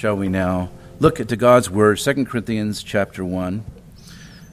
shall 0.00 0.16
we 0.16 0.30
now 0.30 0.70
look 0.98 1.16
to 1.16 1.36
God's 1.36 1.68
Word, 1.68 1.98
2 1.98 2.24
Corinthians 2.24 2.82
chapter 2.82 3.22
1. 3.22 3.62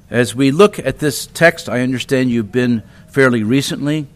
As 0.09 0.35
we 0.35 0.51
look 0.51 0.77
at 0.77 0.99
this 0.99 1.25
text, 1.25 1.69
I 1.69 1.79
understand 1.79 2.29
you've 2.29 2.51
been 2.51 2.83
fairly 3.07 3.43
recently 3.43 4.07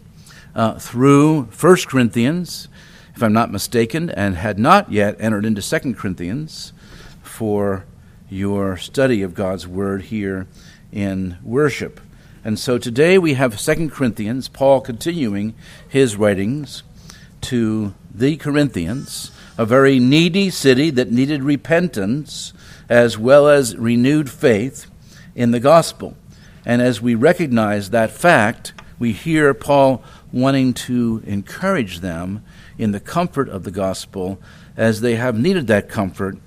uh, 0.54 0.78
through 0.78 1.44
1 1.44 1.76
Corinthians, 1.88 2.68
if 3.16 3.22
I'm 3.22 3.32
not 3.32 3.50
mistaken, 3.50 4.10
and 4.10 4.36
had 4.36 4.58
not 4.58 4.92
yet 4.92 5.16
entered 5.20 5.46
into 5.46 5.62
2 5.62 5.94
Corinthians 5.94 6.74
for 7.22 7.86
your 8.28 8.76
study 8.76 9.22
of 9.22 9.32
God's 9.32 9.66
Word 9.66 10.02
here 10.02 10.46
in 10.92 11.38
worship. 11.42 12.02
And 12.44 12.58
so 12.58 12.76
today 12.76 13.16
we 13.16 13.32
have 13.34 13.58
2 13.58 13.88
Corinthians, 13.88 14.48
Paul 14.48 14.82
continuing 14.82 15.54
his 15.88 16.14
writings 16.14 16.82
to 17.40 17.94
the 18.14 18.36
Corinthians 18.36 19.30
a 19.58 19.66
very 19.66 19.98
needy 19.98 20.50
city 20.50 20.90
that 20.90 21.10
needed 21.10 21.42
repentance 21.42 22.52
as 22.88 23.18
well 23.18 23.48
as 23.48 23.76
renewed 23.76 24.30
faith 24.30 24.86
in 25.34 25.50
the 25.50 25.60
gospel. 25.60 26.16
And 26.64 26.80
as 26.80 27.00
we 27.00 27.14
recognize 27.14 27.90
that 27.90 28.10
fact, 28.10 28.72
we 28.98 29.12
hear 29.12 29.52
Paul 29.52 30.02
wanting 30.32 30.74
to 30.74 31.22
encourage 31.26 32.00
them 32.00 32.44
in 32.78 32.92
the 32.92 33.00
comfort 33.00 33.48
of 33.48 33.64
the 33.64 33.70
gospel 33.70 34.40
as 34.76 35.00
they 35.00 35.16
have 35.16 35.38
needed 35.38 35.66
that 35.66 35.88
comfort 35.88 36.38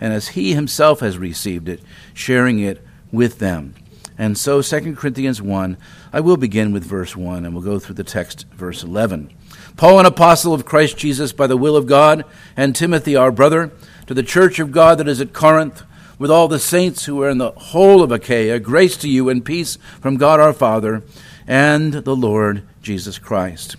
and 0.00 0.12
as 0.12 0.28
he 0.28 0.54
himself 0.54 1.00
has 1.00 1.18
received 1.18 1.68
it, 1.68 1.80
sharing 2.12 2.60
it 2.60 2.84
with 3.12 3.38
them. 3.38 3.74
And 4.16 4.38
so 4.38 4.62
2 4.62 4.94
Corinthians 4.94 5.42
1, 5.42 5.76
I 6.12 6.20
will 6.20 6.36
begin 6.36 6.72
with 6.72 6.84
verse 6.84 7.16
1 7.16 7.44
and 7.44 7.52
we'll 7.52 7.64
go 7.64 7.78
through 7.78 7.96
the 7.96 8.04
text, 8.04 8.46
verse 8.52 8.82
11. 8.82 9.30
Paul, 9.76 9.98
an 9.98 10.06
apostle 10.06 10.54
of 10.54 10.64
Christ 10.64 10.96
Jesus 10.96 11.32
by 11.32 11.48
the 11.48 11.56
will 11.56 11.76
of 11.76 11.86
God, 11.86 12.24
and 12.56 12.76
Timothy, 12.76 13.16
our 13.16 13.32
brother, 13.32 13.72
to 14.06 14.14
the 14.14 14.22
church 14.22 14.60
of 14.60 14.70
God 14.70 14.98
that 14.98 15.08
is 15.08 15.20
at 15.20 15.32
Corinth, 15.32 15.82
with 16.16 16.30
all 16.30 16.46
the 16.46 16.60
saints 16.60 17.06
who 17.06 17.20
are 17.22 17.28
in 17.28 17.38
the 17.38 17.50
whole 17.50 18.00
of 18.00 18.12
Achaia, 18.12 18.60
grace 18.60 18.96
to 18.98 19.08
you 19.08 19.28
and 19.28 19.44
peace 19.44 19.76
from 20.00 20.16
God 20.16 20.38
our 20.38 20.52
Father 20.52 21.02
and 21.48 21.92
the 21.92 22.14
Lord 22.14 22.62
Jesus 22.82 23.18
Christ. 23.18 23.74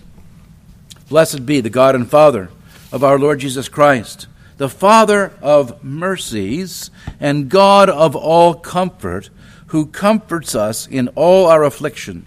Blessed 1.08 1.46
be 1.46 1.62
the 1.62 1.70
God 1.70 1.94
and 1.94 2.08
Father 2.08 2.50
of 2.92 3.02
our 3.02 3.18
Lord 3.18 3.38
Jesus 3.38 3.70
Christ, 3.70 4.26
the 4.58 4.68
Father 4.68 5.32
of 5.40 5.82
mercies 5.82 6.90
and 7.18 7.48
God 7.48 7.88
of 7.88 8.14
all 8.14 8.52
comfort, 8.52 9.30
who 9.68 9.86
comforts 9.86 10.54
us 10.54 10.86
in 10.86 11.08
all 11.08 11.46
our 11.46 11.64
affliction 11.64 12.26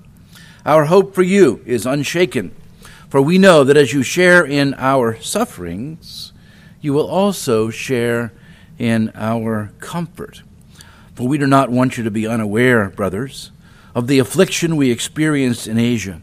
Our 0.65 0.85
hope 0.85 1.15
for 1.15 1.23
you 1.23 1.61
is 1.65 1.85
unshaken, 1.85 2.55
for 3.09 3.21
we 3.21 3.37
know 3.37 3.63
that 3.63 3.77
as 3.77 3.93
you 3.93 4.03
share 4.03 4.45
in 4.45 4.75
our 4.75 5.19
sufferings, 5.19 6.33
you 6.81 6.93
will 6.93 7.07
also 7.07 7.69
share 7.69 8.31
in 8.77 9.11
our 9.15 9.71
comfort. 9.79 10.43
For 11.15 11.27
we 11.27 11.37
do 11.37 11.47
not 11.47 11.69
want 11.69 11.97
you 11.97 12.03
to 12.03 12.11
be 12.11 12.27
unaware, 12.27 12.89
brothers, 12.89 13.51
of 13.95 14.07
the 14.07 14.19
affliction 14.19 14.75
we 14.75 14.91
experienced 14.91 15.67
in 15.67 15.77
Asia. 15.77 16.21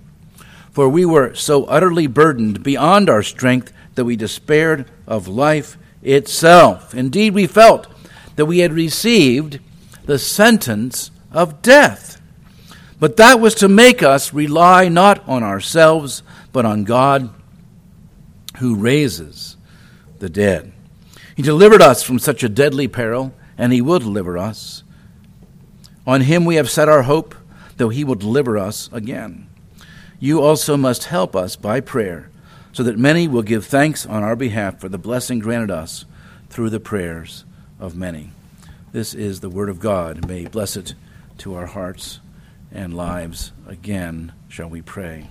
For 0.71 0.89
we 0.89 1.05
were 1.05 1.35
so 1.35 1.65
utterly 1.65 2.07
burdened 2.07 2.63
beyond 2.63 3.11
our 3.11 3.23
strength 3.23 3.73
that 3.97 4.05
we 4.05 4.17
despaired 4.17 4.87
of 5.07 5.27
life 5.27 5.77
itself. 6.03 6.95
Indeed, 6.95 7.35
we 7.35 7.47
felt 7.47 7.89
that 8.37 8.47
we 8.47 8.61
had 8.61 8.73
received 8.73 9.59
the 10.05 10.19
sentence 10.19 11.11
of 11.33 11.61
death. 11.61 12.18
But 13.01 13.17
that 13.17 13.41
was 13.41 13.55
to 13.57 13.69
make 13.69 14.03
us 14.03 14.33
rely 14.33 14.89
not 14.89 15.27
on 15.29 15.43
ourselves, 15.43 16.23
but 16.53 16.65
on 16.65 16.85
God 16.85 17.31
who 18.59 18.75
raises 18.75 19.57
the 20.19 20.29
dead. 20.29 20.73
He 21.37 21.43
delivered 21.43 21.81
us 21.81 22.03
from 22.03 22.19
such 22.19 22.43
a 22.43 22.49
deadly 22.49 22.89
peril, 22.89 23.33
and 23.57 23.73
He 23.73 23.81
will 23.81 24.01
deliver 24.01 24.37
us. 24.37 24.83
On 26.07 26.23
Him 26.23 26.45
we 26.45 26.57
have 26.57 26.69
set 26.69 26.89
our 26.89 27.03
hope, 27.03 27.37
though 27.77 27.89
He 27.91 28.03
will 28.03 28.17
deliver 28.17 28.59
us 28.59 28.91
again. 28.93 29.49
You 30.19 30.43
also 30.43 30.77
must 30.77 31.05
help 31.05 31.37
us 31.37 31.55
by 31.55 31.81
prayer, 31.81 32.31
so 32.73 32.83
that 32.83 32.99
many 32.99 33.29
will 33.29 33.43
give 33.43 33.65
thanks 33.65 34.05
on 34.07 34.25
our 34.25 34.35
behalf 34.35 34.81
for 34.81 34.89
the 34.89 34.99
blessing 34.99 35.39
granted 35.39 35.71
us 35.71 36.05
through 36.51 36.71
the 36.71 36.81
prayers 36.81 37.45
of 37.79 37.95
many. 37.95 38.33
This 38.91 39.15
is 39.15 39.39
the 39.39 39.51
Word 39.51 39.69
of 39.69 39.79
God. 39.79 40.27
May 40.27 40.47
bless 40.47 40.77
it 40.77 40.95
to 41.39 41.55
our 41.55 41.67
hearts 41.67 42.19
and 42.73 42.95
lives. 42.95 43.53
Again, 43.67 44.33
shall 44.49 44.69
we 44.69 44.83
pray? 44.83 45.29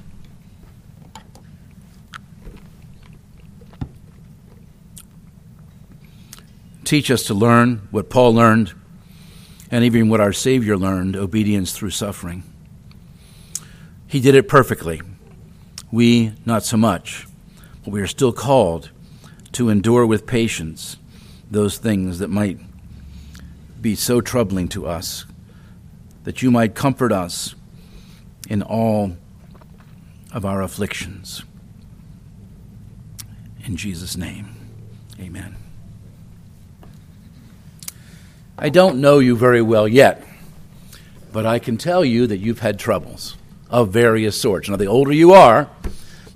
Teach 6.84 7.12
us 7.12 7.24
to 7.24 7.34
learn 7.34 7.88
what 7.92 8.09
Paul 8.09 8.34
learned 8.34 8.74
and 9.70 9.84
even 9.84 10.08
what 10.08 10.22
our 10.22 10.31
Savior 10.31 10.78
learned 10.78 11.16
obedience 11.16 11.74
through 11.74 11.90
suffering. 11.90 12.44
He 14.08 14.22
did 14.22 14.36
it 14.36 14.48
perfectly. 14.48 15.02
We, 15.92 16.34
not 16.46 16.64
so 16.64 16.78
much. 16.78 17.28
But 17.84 17.92
we 17.92 18.02
are 18.02 18.08
still 18.08 18.31
called 18.31 18.92
to 19.52 19.69
endure 19.69 20.06
with 20.06 20.25
patience 20.25 20.98
those 21.52 21.78
things 21.78 22.19
that 22.19 22.30
might 22.30 22.59
be 23.81 23.96
so 23.96 24.22
troubling 24.22 24.68
to 24.69 24.86
us 24.88 25.25
that 26.28 26.42
you 26.42 26.52
might 26.52 26.76
comfort 26.76 27.14
us 27.14 27.56
in 28.50 28.62
all 28.62 29.16
of 30.34 30.44
our 30.44 30.62
afflictions. 30.62 31.42
In 33.64 33.78
Jesus' 33.78 34.18
name, 34.18 34.54
amen. 35.22 35.56
I 38.58 38.68
don't 38.68 39.00
know 39.00 39.20
you 39.20 39.38
very 39.38 39.62
well 39.62 39.88
yet, 39.88 40.22
but 41.32 41.46
I 41.46 41.60
can 41.60 41.78
tell 41.78 42.04
you 42.04 42.28
that 42.28 42.40
you've 42.40 42.60
had 42.60 42.78
troubles 42.78 43.38
of 43.70 43.94
various 43.94 44.38
sorts. 44.38 44.68
Now, 44.68 44.76
the 44.76 44.86
older 44.86 45.14
you 45.14 45.32
are, 45.32 45.70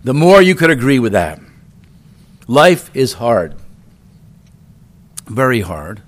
the 0.06 0.14
more 0.14 0.42
you 0.42 0.56
could 0.56 0.70
agree 0.70 1.00
with 1.00 1.12
that. 1.12 1.42
Life 2.48 2.90
is 2.94 3.12
hard, 3.16 3.56
very 5.26 5.60
hard, 5.60 6.02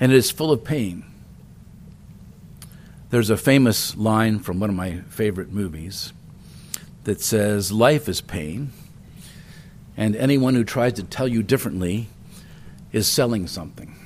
and 0.00 0.10
it 0.10 0.16
is 0.16 0.32
full 0.32 0.50
of 0.50 0.64
pain. 0.64 1.04
There's 3.10 3.30
a 3.30 3.36
famous 3.36 3.96
line 3.96 4.38
from 4.38 4.60
one 4.60 4.70
of 4.70 4.76
my 4.76 5.00
favorite 5.08 5.50
movies 5.50 6.12
that 7.02 7.20
says, 7.20 7.72
Life 7.72 8.08
is 8.08 8.20
pain, 8.20 8.70
and 9.96 10.14
anyone 10.14 10.54
who 10.54 10.62
tries 10.62 10.92
to 10.92 11.02
tell 11.02 11.26
you 11.26 11.42
differently 11.42 12.06
is 12.92 13.08
selling 13.08 13.48
something. 13.48 13.96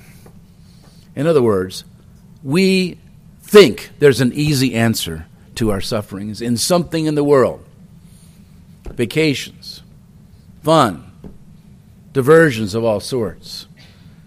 In 1.15 1.27
other 1.27 1.43
words, 1.43 1.83
we 2.43 2.97
think 3.43 3.91
there's 3.99 4.21
an 4.21 4.33
easy 4.33 4.73
answer 4.73 5.27
to 5.53 5.69
our 5.69 5.81
sufferings 5.81 6.41
in 6.41 6.57
something 6.57 7.05
in 7.05 7.13
the 7.13 7.23
world 7.23 7.63
vacations, 8.85 9.83
fun, 10.63 11.11
diversions 12.11 12.73
of 12.73 12.83
all 12.83 12.99
sorts, 12.99 13.67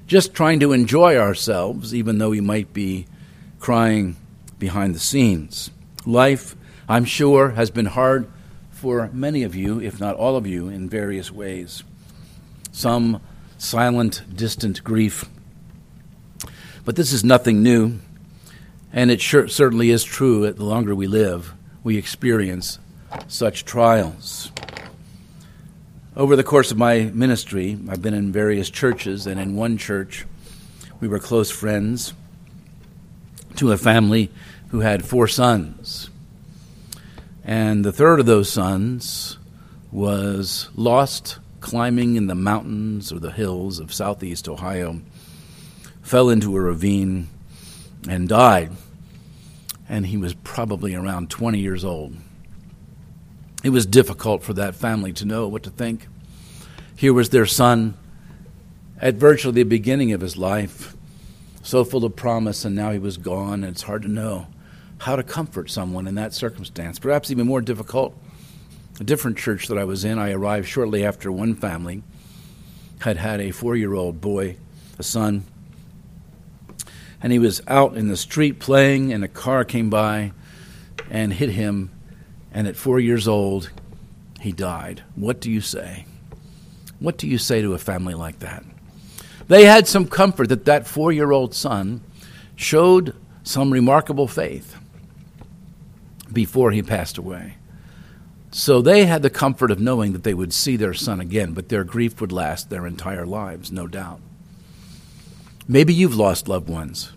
just 0.07 0.35
trying 0.35 0.61
to 0.61 0.73
enjoy 0.73 1.17
ourselves, 1.17 1.93
even 1.93 2.19
though 2.19 2.31
we 2.31 2.41
might 2.41 2.73
be 2.73 3.07
crying 3.59 4.15
behind 4.59 4.95
the 4.95 5.01
scenes. 5.01 5.71
Life, 6.05 6.57
I'm 6.89 7.05
sure, 7.05 7.51
has 7.51 7.71
been 7.71 7.87
hard 7.87 8.29
for 8.71 9.11
many 9.13 9.43
of 9.43 9.55
you, 9.55 9.81
if 9.81 10.01
not 10.01 10.17
all 10.17 10.37
of 10.37 10.47
you, 10.47 10.69
in 10.69 10.89
various 10.89 11.33
ways. 11.33 11.83
Some 12.73 13.21
silent, 13.59 14.23
distant 14.35 14.85
grief. 14.85 15.25
But 16.85 16.97
this 16.97 17.13
is 17.13 17.25
nothing 17.25 17.63
new, 17.63 17.99
and 18.93 19.11
it 19.11 19.21
sure, 19.21 19.49
certainly 19.49 19.91
is 19.91 20.05
true 20.05 20.43
that 20.43 20.57
the 20.57 20.65
longer 20.65 20.95
we 20.95 21.07
live, 21.07 21.53
we 21.83 21.97
experience 21.97 22.79
such 23.27 23.65
trials. 23.65 24.51
Over 26.17 26.37
the 26.37 26.45
course 26.45 26.71
of 26.71 26.79
my 26.79 27.11
ministry, 27.13 27.79
I've 27.89 28.03
been 28.03 28.15
in 28.15 28.33
various 28.33 28.71
churches, 28.71 29.27
and 29.27 29.39
in 29.39 29.57
one 29.57 29.77
church, 29.77 30.25
we 31.01 31.09
were 31.09 31.19
close 31.19 31.51
friends 31.51 32.13
to 33.59 33.73
a 33.73 33.79
family 33.79 34.31
who 34.71 34.81
had 34.81 35.05
four 35.05 35.29
sons. 35.29 36.11
And 37.45 37.85
the 37.85 37.93
third 37.93 38.21
of 38.21 38.27
those 38.27 38.51
sons 38.51 39.39
was 39.91 40.69
lost 40.75 41.39
climbing 41.61 42.17
in 42.17 42.27
the 42.27 42.35
mountains 42.35 43.13
or 43.13 43.19
the 43.19 43.33
hills 43.33 43.79
of 43.79 43.93
southeast 43.93 44.49
Ohio 44.49 45.01
fell 46.03 46.31
into 46.31 46.57
a 46.57 46.61
ravine 46.61 47.29
and 48.09 48.29
died. 48.29 48.73
And 49.89 50.07
he 50.07 50.17
was 50.17 50.35
probably 50.35 50.95
around 50.95 51.31
20 51.31 51.59
years 51.59 51.85
old. 51.85 52.17
It 53.65 53.71
was 53.71 53.87
difficult 53.87 54.43
for 54.43 54.53
that 54.55 54.75
family 54.75 55.13
to 55.15 55.25
know 55.25 55.49
what 55.49 55.65
to 55.65 55.71
think. 55.71 56.07
Here 56.95 57.13
was 57.13 57.31
their 57.31 57.47
son 57.47 57.95
at 59.01 59.15
virtually 59.15 59.55
the 59.55 59.63
beginning 59.65 60.13
of 60.13 60.21
his 60.21 60.37
life, 60.37 60.95
so 61.69 61.85
full 61.85 62.03
of 62.03 62.17
promise, 62.17 62.65
and 62.65 62.75
now 62.75 62.93
he 62.93 62.99
was 62.99 63.19
gone, 63.19 63.63
and 63.63 63.73
it's 63.73 63.83
hard 63.83 64.01
to 64.01 64.09
know 64.09 64.47
how 64.97 65.15
to 65.15 65.23
comfort 65.23 65.71
someone 65.71 66.07
in 66.07 66.15
that 66.15 66.33
circumstance. 66.33 66.99
Perhaps 66.99 67.31
even 67.31 67.47
more 67.47 67.61
difficult, 67.61 68.17
a 68.99 69.05
different 69.05 69.37
church 69.37 69.69
that 69.69 69.77
I 69.77 69.85
was 69.85 70.03
in, 70.03 70.19
I 70.19 70.33
arrived 70.33 70.67
shortly 70.67 71.05
after 71.05 71.31
one 71.31 71.55
family 71.55 72.03
had 73.01 73.19
had 73.19 73.43
a 73.43 73.51
four 73.51 73.77
year 73.77 73.93
old 73.93 74.19
boy, 74.19 74.57
a 74.99 75.03
son, 75.03 75.45
and 77.23 77.35
he 77.35 77.39
was 77.39 77.61
out 77.69 77.99
in 77.99 78.09
the 78.09 78.17
street 78.17 78.61
playing, 78.61 79.13
and 79.13 79.23
a 79.23 79.29
car 79.29 79.63
came 79.63 79.91
by 79.91 80.33
and 81.11 81.35
hit 81.35 81.51
him, 81.51 81.91
and 82.51 82.67
at 82.67 82.77
four 82.77 82.99
years 82.99 83.29
old, 83.29 83.69
he 84.41 84.53
died. 84.53 85.03
What 85.17 85.39
do 85.39 85.51
you 85.51 85.61
say? 85.61 86.07
What 86.99 87.19
do 87.19 87.29
you 87.29 87.37
say 87.37 87.61
to 87.61 87.75
a 87.75 87.79
family 87.79 88.15
like 88.15 88.39
that? 88.39 88.65
They 89.49 89.65
had 89.65 89.89
some 89.89 90.07
comfort 90.07 90.51
that 90.51 90.67
that 90.67 90.87
four 90.87 91.11
year 91.11 91.33
old 91.33 91.55
son 91.55 92.03
showed 92.55 93.15
some 93.43 93.73
remarkable 93.73 94.29
faith 94.29 94.77
before 96.33 96.71
he 96.71 96.83
passed 96.83 97.19
away. 97.19 97.57
So 98.51 98.81
they 98.81 99.07
had 99.07 99.23
the 99.23 99.31
comfort 99.31 99.71
of 99.71 99.81
knowing 99.81 100.13
that 100.13 100.23
they 100.23 100.35
would 100.35 100.53
see 100.53 100.77
their 100.77 100.95
son 100.95 101.21
again, 101.21 101.53
but 101.53 101.69
their 101.69 101.85
grief 101.85 102.21
would 102.21 102.33
last 102.33 102.71
their 102.71 102.87
entire 102.87 103.27
lives, 103.27 103.71
no 103.71 103.87
doubt. 103.87 104.21
Maybe 105.67 105.93
you've 105.93 106.17
lost 106.17 106.49
loved 106.49 106.69
ones. 106.69 107.13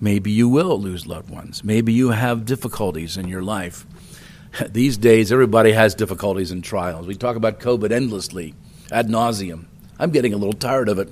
Maybe 0.00 0.30
you 0.30 0.48
will 0.48 0.78
lose 0.80 1.06
loved 1.06 1.30
ones. 1.30 1.64
Maybe 1.64 1.92
you 1.92 2.10
have 2.10 2.44
difficulties 2.44 3.16
in 3.16 3.28
your 3.28 3.42
life. 3.42 3.86
These 4.68 4.98
days, 4.98 5.32
everybody 5.32 5.72
has 5.72 5.94
difficulties 5.94 6.50
and 6.50 6.64
trials. 6.64 7.06
We 7.06 7.14
talk 7.14 7.36
about 7.36 7.60
COVID 7.60 7.90
endlessly, 7.90 8.54
ad 8.90 9.08
nauseum. 9.08 9.64
I'm 9.98 10.10
getting 10.10 10.32
a 10.32 10.38
little 10.38 10.54
tired 10.54 10.88
of 10.88 10.98
it. 10.98 11.10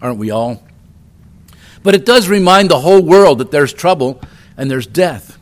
Aren't 0.00 0.18
we 0.18 0.30
all? 0.30 0.62
But 1.82 1.94
it 1.94 2.04
does 2.04 2.28
remind 2.28 2.70
the 2.70 2.80
whole 2.80 3.02
world 3.02 3.38
that 3.38 3.50
there's 3.50 3.72
trouble 3.72 4.20
and 4.56 4.70
there's 4.70 4.86
death. 4.86 5.38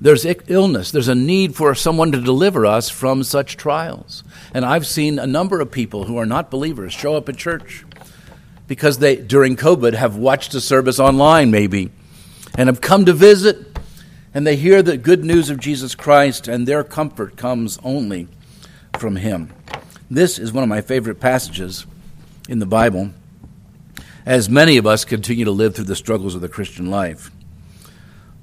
There's 0.00 0.26
illness. 0.26 0.90
There's 0.90 1.08
a 1.08 1.14
need 1.14 1.54
for 1.54 1.74
someone 1.74 2.12
to 2.12 2.20
deliver 2.20 2.66
us 2.66 2.90
from 2.90 3.22
such 3.22 3.56
trials. 3.56 4.24
And 4.52 4.64
I've 4.64 4.86
seen 4.86 5.18
a 5.18 5.26
number 5.26 5.60
of 5.60 5.70
people 5.70 6.04
who 6.04 6.18
are 6.18 6.26
not 6.26 6.50
believers 6.50 6.92
show 6.92 7.16
up 7.16 7.28
at 7.28 7.36
church 7.36 7.84
because 8.66 8.98
they, 8.98 9.16
during 9.16 9.56
COVID, 9.56 9.94
have 9.94 10.16
watched 10.16 10.54
a 10.54 10.60
service 10.60 10.98
online, 10.98 11.50
maybe, 11.50 11.90
and 12.56 12.68
have 12.68 12.80
come 12.80 13.06
to 13.06 13.12
visit, 13.12 13.78
and 14.34 14.46
they 14.46 14.56
hear 14.56 14.82
the 14.82 14.96
good 14.96 15.24
news 15.24 15.50
of 15.50 15.60
Jesus 15.60 15.94
Christ, 15.94 16.48
and 16.48 16.66
their 16.66 16.84
comfort 16.84 17.36
comes 17.36 17.78
only 17.82 18.28
from 18.98 19.16
Him. 19.16 19.52
This 20.10 20.38
is 20.38 20.52
one 20.52 20.62
of 20.62 20.68
my 20.68 20.80
favorite 20.80 21.20
passages 21.20 21.86
in 22.48 22.58
the 22.58 22.66
Bible, 22.66 23.10
as 24.26 24.50
many 24.50 24.76
of 24.76 24.86
us 24.86 25.04
continue 25.04 25.44
to 25.44 25.52
live 25.52 25.76
through 25.76 25.84
the 25.84 25.94
struggles 25.94 26.34
of 26.34 26.40
the 26.40 26.48
Christian 26.48 26.90
life. 26.90 27.30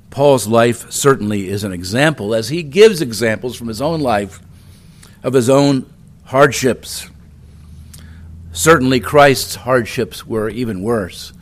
Paul's 0.09 0.47
life 0.47 0.89
certainly 0.89 1.49
is 1.49 1.65
an 1.65 1.73
example, 1.73 2.33
as 2.33 2.47
he 2.47 2.63
gives 2.63 3.01
examples 3.01 3.57
from 3.57 3.67
his 3.67 3.81
own 3.81 3.99
life 3.99 4.39
of 5.23 5.33
his 5.33 5.49
own 5.49 5.91
hardships. 6.25 7.09
Certainly, 8.53 9.01
Christ's 9.01 9.55
hardships 9.55 10.25
were 10.25 10.49
even 10.49 10.83
worse, 10.83 11.33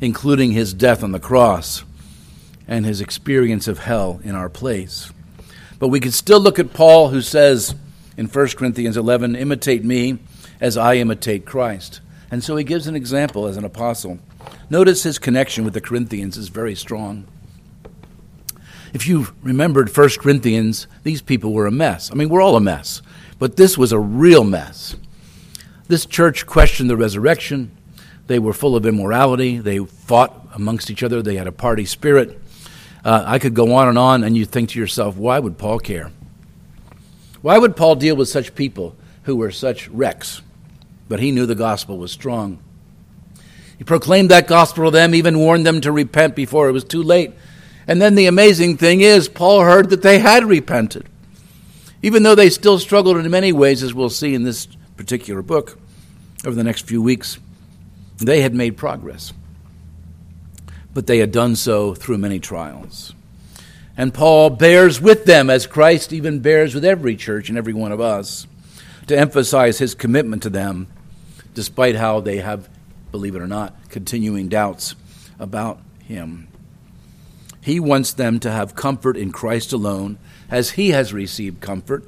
including 0.00 0.52
his 0.52 0.72
death 0.72 1.02
on 1.02 1.12
the 1.12 1.18
cross 1.18 1.82
and 2.68 2.84
his 2.84 3.00
experience 3.00 3.66
of 3.66 3.80
hell 3.80 4.20
in 4.22 4.34
our 4.34 4.50
place. 4.50 5.10
But 5.78 5.88
we 5.88 5.98
can 5.98 6.12
still 6.12 6.40
look 6.40 6.58
at 6.58 6.72
Paul, 6.72 7.08
who 7.08 7.22
says 7.22 7.74
in 8.16 8.26
1 8.26 8.48
Corinthians 8.50 8.96
11, 8.96 9.34
Imitate 9.34 9.84
me 9.84 10.18
as 10.60 10.76
I 10.76 10.96
imitate 10.96 11.46
Christ. 11.46 12.00
And 12.30 12.44
so 12.44 12.56
he 12.56 12.64
gives 12.64 12.86
an 12.86 12.94
example 12.94 13.46
as 13.46 13.56
an 13.56 13.64
apostle. 13.64 14.18
Notice 14.68 15.02
his 15.02 15.18
connection 15.18 15.64
with 15.64 15.74
the 15.74 15.80
Corinthians 15.80 16.36
is 16.36 16.48
very 16.48 16.74
strong. 16.74 17.26
If 18.92 19.06
you 19.06 19.28
remembered 19.42 19.94
1 19.94 20.08
Corinthians, 20.18 20.86
these 21.02 21.22
people 21.22 21.52
were 21.52 21.66
a 21.66 21.70
mess. 21.70 22.10
I 22.10 22.14
mean, 22.14 22.28
we're 22.28 22.42
all 22.42 22.56
a 22.56 22.60
mess, 22.60 23.02
but 23.38 23.56
this 23.56 23.76
was 23.76 23.92
a 23.92 23.98
real 23.98 24.44
mess. 24.44 24.96
This 25.88 26.06
church 26.06 26.46
questioned 26.46 26.88
the 26.88 26.96
resurrection. 26.96 27.70
They 28.26 28.38
were 28.38 28.52
full 28.52 28.76
of 28.76 28.84
immorality. 28.84 29.58
They 29.58 29.78
fought 29.78 30.48
amongst 30.54 30.90
each 30.90 31.02
other. 31.02 31.22
They 31.22 31.36
had 31.36 31.46
a 31.46 31.52
party 31.52 31.86
spirit. 31.86 32.40
Uh, 33.04 33.24
I 33.26 33.38
could 33.38 33.54
go 33.54 33.74
on 33.74 33.88
and 33.88 33.98
on, 33.98 34.24
and 34.24 34.36
you 34.36 34.44
think 34.44 34.70
to 34.70 34.78
yourself, 34.78 35.16
why 35.16 35.38
would 35.38 35.56
Paul 35.56 35.78
care? 35.78 36.12
Why 37.40 37.56
would 37.56 37.76
Paul 37.76 37.94
deal 37.94 38.16
with 38.16 38.28
such 38.28 38.54
people 38.54 38.96
who 39.22 39.36
were 39.36 39.50
such 39.50 39.88
wrecks? 39.88 40.42
But 41.08 41.20
he 41.20 41.30
knew 41.30 41.46
the 41.46 41.54
gospel 41.54 41.98
was 41.98 42.12
strong. 42.12 42.58
He 43.78 43.84
proclaimed 43.84 44.30
that 44.30 44.48
gospel 44.48 44.86
to 44.86 44.90
them, 44.90 45.14
even 45.14 45.38
warned 45.38 45.64
them 45.64 45.80
to 45.82 45.92
repent 45.92 46.34
before 46.34 46.68
it 46.68 46.72
was 46.72 46.84
too 46.84 47.02
late. 47.02 47.32
And 47.86 48.02
then 48.02 48.16
the 48.16 48.26
amazing 48.26 48.76
thing 48.76 49.00
is, 49.00 49.28
Paul 49.28 49.62
heard 49.62 49.90
that 49.90 50.02
they 50.02 50.18
had 50.18 50.44
repented. 50.44 51.08
Even 52.02 52.22
though 52.22 52.34
they 52.34 52.50
still 52.50 52.78
struggled 52.78 53.16
in 53.16 53.30
many 53.30 53.52
ways, 53.52 53.82
as 53.82 53.94
we'll 53.94 54.10
see 54.10 54.34
in 54.34 54.42
this 54.42 54.66
particular 54.96 55.42
book 55.42 55.78
over 56.44 56.54
the 56.54 56.64
next 56.64 56.86
few 56.86 57.00
weeks, 57.00 57.38
they 58.18 58.42
had 58.42 58.54
made 58.54 58.76
progress. 58.76 59.32
But 60.92 61.06
they 61.06 61.18
had 61.18 61.32
done 61.32 61.56
so 61.56 61.94
through 61.94 62.18
many 62.18 62.40
trials. 62.40 63.14
And 63.96 64.14
Paul 64.14 64.50
bears 64.50 65.00
with 65.00 65.24
them, 65.24 65.50
as 65.50 65.66
Christ 65.66 66.12
even 66.12 66.40
bears 66.40 66.74
with 66.74 66.84
every 66.84 67.16
church 67.16 67.48
and 67.48 67.56
every 67.56 67.72
one 67.72 67.92
of 67.92 68.00
us, 68.00 68.46
to 69.06 69.18
emphasize 69.18 69.78
his 69.78 69.94
commitment 69.94 70.42
to 70.42 70.50
them, 70.50 70.86
despite 71.58 71.96
how 71.96 72.20
they 72.20 72.36
have, 72.36 72.68
believe 73.10 73.34
it 73.34 73.42
or 73.42 73.46
not, 73.48 73.74
continuing 73.88 74.48
doubts 74.48 74.94
about 75.40 75.80
him. 76.04 76.46
He 77.60 77.80
wants 77.80 78.12
them 78.12 78.38
to 78.38 78.50
have 78.52 78.76
comfort 78.76 79.16
in 79.16 79.32
Christ 79.32 79.72
alone, 79.72 80.20
as 80.48 80.70
he 80.70 80.90
has 80.90 81.12
received 81.12 81.60
comfort. 81.60 82.04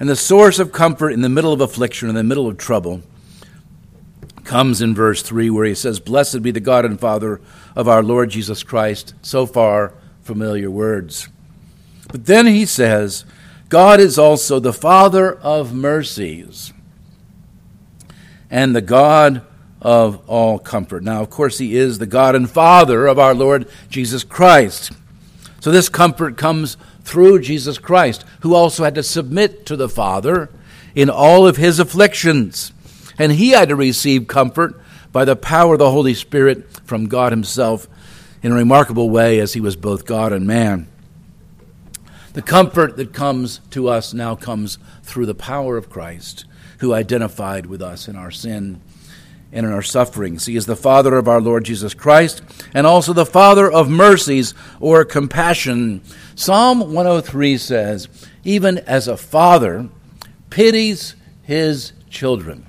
And 0.00 0.08
the 0.08 0.16
source 0.16 0.58
of 0.58 0.72
comfort 0.72 1.10
in 1.10 1.20
the 1.20 1.28
middle 1.28 1.52
of 1.52 1.60
affliction, 1.60 2.08
in 2.08 2.14
the 2.14 2.24
middle 2.24 2.48
of 2.48 2.56
trouble, 2.56 3.02
comes 4.44 4.80
in 4.80 4.94
verse 4.94 5.20
3, 5.20 5.50
where 5.50 5.66
he 5.66 5.74
says, 5.74 6.00
Blessed 6.00 6.40
be 6.40 6.50
the 6.50 6.58
God 6.58 6.86
and 6.86 6.98
Father 6.98 7.42
of 7.74 7.88
our 7.88 8.02
Lord 8.02 8.30
Jesus 8.30 8.62
Christ. 8.62 9.12
So 9.20 9.44
far, 9.44 9.92
familiar 10.22 10.70
words. 10.70 11.28
But 12.08 12.24
then 12.24 12.46
he 12.46 12.64
says, 12.64 13.26
God 13.68 14.00
is 14.00 14.18
also 14.18 14.58
the 14.58 14.72
Father 14.72 15.34
of 15.34 15.74
mercies 15.74 16.72
and 18.56 18.74
the 18.74 18.80
God 18.80 19.42
of 19.82 20.26
all 20.26 20.58
comfort. 20.58 21.02
Now, 21.02 21.20
of 21.20 21.28
course, 21.28 21.58
He 21.58 21.76
is 21.76 21.98
the 21.98 22.06
God 22.06 22.34
and 22.34 22.48
Father 22.48 23.06
of 23.06 23.18
our 23.18 23.34
Lord 23.34 23.68
Jesus 23.90 24.24
Christ. 24.24 24.92
So 25.60 25.70
this 25.70 25.90
comfort 25.90 26.38
comes 26.38 26.78
through 27.02 27.40
Jesus 27.40 27.76
Christ, 27.76 28.24
who 28.40 28.54
also 28.54 28.82
had 28.82 28.94
to 28.94 29.02
submit 29.02 29.66
to 29.66 29.76
the 29.76 29.90
Father 29.90 30.48
in 30.94 31.10
all 31.10 31.46
of 31.46 31.58
his 31.58 31.78
afflictions. 31.78 32.72
And 33.18 33.32
he 33.32 33.50
had 33.50 33.68
to 33.68 33.76
receive 33.76 34.26
comfort 34.26 34.80
by 35.12 35.26
the 35.26 35.36
power 35.36 35.74
of 35.74 35.78
the 35.78 35.90
Holy 35.90 36.14
Spirit 36.14 36.66
from 36.86 37.08
God 37.08 37.32
Himself 37.32 37.86
in 38.42 38.52
a 38.52 38.56
remarkable 38.56 39.10
way 39.10 39.38
as 39.38 39.52
He 39.52 39.60
was 39.60 39.76
both 39.76 40.06
God 40.06 40.32
and 40.32 40.46
man. 40.46 40.88
The 42.36 42.42
comfort 42.42 42.98
that 42.98 43.14
comes 43.14 43.60
to 43.70 43.88
us 43.88 44.12
now 44.12 44.34
comes 44.34 44.76
through 45.02 45.24
the 45.24 45.34
power 45.34 45.78
of 45.78 45.88
Christ, 45.88 46.44
who 46.80 46.92
identified 46.92 47.64
with 47.64 47.80
us 47.80 48.08
in 48.08 48.16
our 48.16 48.30
sin 48.30 48.82
and 49.50 49.64
in 49.64 49.72
our 49.72 49.80
sufferings. 49.80 50.44
He 50.44 50.54
is 50.54 50.66
the 50.66 50.76
Father 50.76 51.16
of 51.16 51.28
our 51.28 51.40
Lord 51.40 51.64
Jesus 51.64 51.94
Christ 51.94 52.42
and 52.74 52.86
also 52.86 53.14
the 53.14 53.24
Father 53.24 53.72
of 53.72 53.88
mercies 53.88 54.52
or 54.80 55.02
compassion. 55.02 56.02
Psalm 56.34 56.92
103 56.92 57.56
says, 57.56 58.06
Even 58.44 58.76
as 58.80 59.08
a 59.08 59.16
father 59.16 59.88
pities 60.50 61.16
his 61.42 61.94
children, 62.10 62.66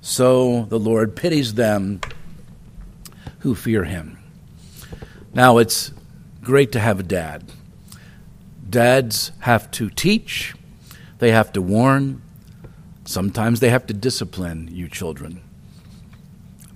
so 0.00 0.66
the 0.66 0.78
Lord 0.78 1.16
pities 1.16 1.54
them 1.54 2.02
who 3.40 3.56
fear 3.56 3.82
him. 3.82 4.16
Now, 5.34 5.58
it's 5.58 5.90
great 6.40 6.70
to 6.70 6.78
have 6.78 7.00
a 7.00 7.02
dad. 7.02 7.50
Dads 8.68 9.32
have 9.40 9.70
to 9.72 9.90
teach, 9.90 10.54
they 11.18 11.30
have 11.30 11.52
to 11.52 11.62
warn, 11.62 12.22
sometimes 13.04 13.60
they 13.60 13.70
have 13.70 13.86
to 13.86 13.94
discipline 13.94 14.68
you 14.72 14.88
children. 14.88 15.40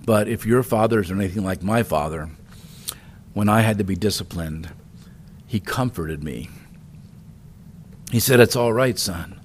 But 0.04 0.28
if 0.28 0.46
your 0.46 0.62
fathers 0.62 1.10
are 1.10 1.14
anything 1.14 1.44
like 1.44 1.62
my 1.62 1.82
father, 1.82 2.30
when 3.32 3.48
I 3.48 3.60
had 3.60 3.78
to 3.78 3.84
be 3.84 3.96
disciplined, 3.96 4.70
he 5.46 5.60
comforted 5.60 6.22
me. 6.22 6.48
He 8.10 8.20
said, 8.20 8.40
It's 8.40 8.56
all 8.56 8.72
right, 8.72 8.98
son. 8.98 9.40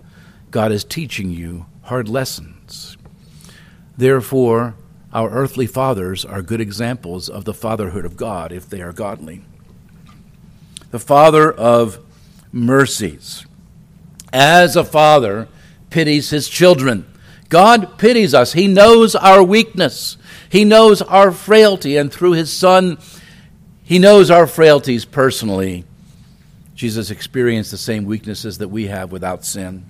God 0.52 0.72
is 0.72 0.84
teaching 0.84 1.32
you 1.32 1.66
hard 1.84 2.08
lessons. 2.08 2.98
Therefore, 3.98 4.76
our 5.14 5.30
earthly 5.30 5.68
fathers 5.68 6.26
are 6.26 6.42
good 6.42 6.62
examples 6.62 7.30
of 7.30 7.46
the 7.46 7.54
fatherhood 7.54 8.06
of 8.06 8.18
God 8.18 8.52
if 8.52 8.70
they 8.70 8.82
are 8.82 8.92
godly. 8.92 9.44
The 10.92 11.00
Father 11.00 11.52
of 11.52 12.00
mercies. 12.56 13.46
As 14.34 14.76
a 14.76 14.84
father 14.84 15.48
pities 15.90 16.30
his 16.30 16.50
children, 16.50 17.06
God 17.50 17.98
pities 17.98 18.34
us. 18.34 18.54
He 18.54 18.68
knows 18.68 19.16
our 19.16 19.44
weakness, 19.44 20.18
He 20.50 20.66
knows 20.66 21.02
our 21.02 21.32
frailty, 21.32 21.98
and 21.98 22.12
through 22.12 22.32
His 22.32 22.52
Son, 22.52 22.98
He 23.84 24.00
knows 24.00 24.32
our 24.32 24.48
frailties 24.48 25.06
personally. 25.06 25.86
Jesus 26.74 27.12
experienced 27.12 27.72
the 27.72 27.78
same 27.78 28.06
weaknesses 28.06 28.58
that 28.58 28.68
we 28.68 28.88
have 28.88 29.12
without 29.12 29.46
sin. 29.46 29.86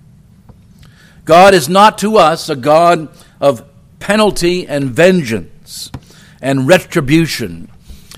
God 1.24 1.54
is 1.56 1.68
not 1.68 1.98
to 2.00 2.18
us 2.18 2.50
a 2.50 2.56
God 2.56 3.10
of 3.42 3.68
penalty 4.00 4.68
and 4.68 4.92
vengeance 4.92 5.92
and 6.42 6.68
retribution, 6.68 7.72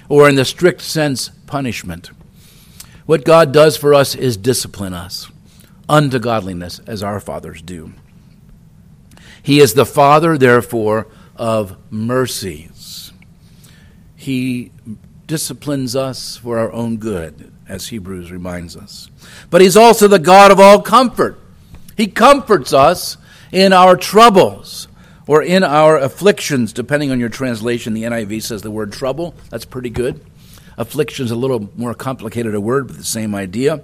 or 0.09 0.27
in 0.27 0.35
the 0.35 0.43
strict 0.43 0.81
sense, 0.81 1.29
punishment. 1.45 2.11
What 3.07 3.23
God 3.23 3.53
does 3.53 3.77
for 3.77 3.93
us 3.93 4.15
is 4.15 4.35
discipline 4.37 4.93
us 4.93 5.31
unto 5.89 6.19
godliness, 6.19 6.81
as 6.85 7.01
our 7.01 7.21
fathers 7.21 7.61
do. 7.61 7.93
He 9.41 9.61
is 9.61 9.73
the 9.73 9.85
Father, 9.85 10.37
therefore, 10.37 11.07
of 11.37 11.77
mercies. 11.89 13.13
He 14.15 14.71
disciplines 15.25 15.95
us 15.95 16.35
for 16.35 16.59
our 16.59 16.69
own 16.73 16.97
good, 16.97 17.53
as 17.69 17.87
Hebrews 17.87 18.29
reminds 18.29 18.75
us. 18.75 19.09
But 19.49 19.61
He's 19.61 19.77
also 19.77 20.09
the 20.09 20.19
God 20.19 20.51
of 20.51 20.59
all 20.59 20.81
comfort. 20.81 21.39
He 21.95 22.07
comforts 22.07 22.73
us 22.73 23.15
in 23.53 23.71
our 23.71 23.95
troubles 23.95 24.89
or 25.27 25.41
in 25.41 25.63
our 25.63 25.97
afflictions, 25.97 26.73
depending 26.73 27.11
on 27.11 27.21
your 27.21 27.29
translation. 27.29 27.93
The 27.93 28.03
NIV 28.03 28.43
says 28.43 28.63
the 28.63 28.71
word 28.71 28.91
trouble. 28.91 29.33
That's 29.49 29.65
pretty 29.65 29.89
good. 29.89 30.19
Affliction 30.77 31.25
is 31.25 31.31
a 31.31 31.35
little 31.35 31.69
more 31.75 31.93
complicated 31.93 32.53
a 32.53 32.61
word, 32.61 32.87
but 32.87 32.97
the 32.97 33.03
same 33.03 33.33
idea. 33.33 33.81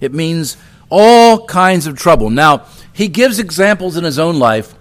It 0.00 0.14
means 0.14 0.56
all 0.90 1.46
kinds 1.46 1.86
of 1.86 1.96
trouble. 1.96 2.30
Now, 2.30 2.66
he 2.92 3.08
gives 3.08 3.38
examples 3.38 3.96
in 3.96 4.04
his 4.04 4.18
own 4.18 4.38
life 4.38 4.74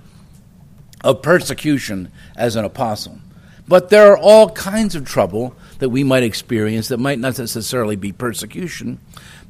of 1.04 1.22
persecution 1.22 2.12
as 2.36 2.56
an 2.56 2.66
apostle. 2.66 3.20
But 3.68 3.90
there 3.90 4.12
are 4.12 4.18
all 4.18 4.50
kinds 4.52 4.96
of 4.96 5.06
trouble 5.06 5.56
that 5.80 5.90
we 5.90 6.04
might 6.04 6.24
experience 6.24 6.88
that 6.88 7.00
might 7.00 7.20
not 7.20 7.38
necessarily 7.38 7.96
be 7.96 8.12
persecution, 8.12 9.00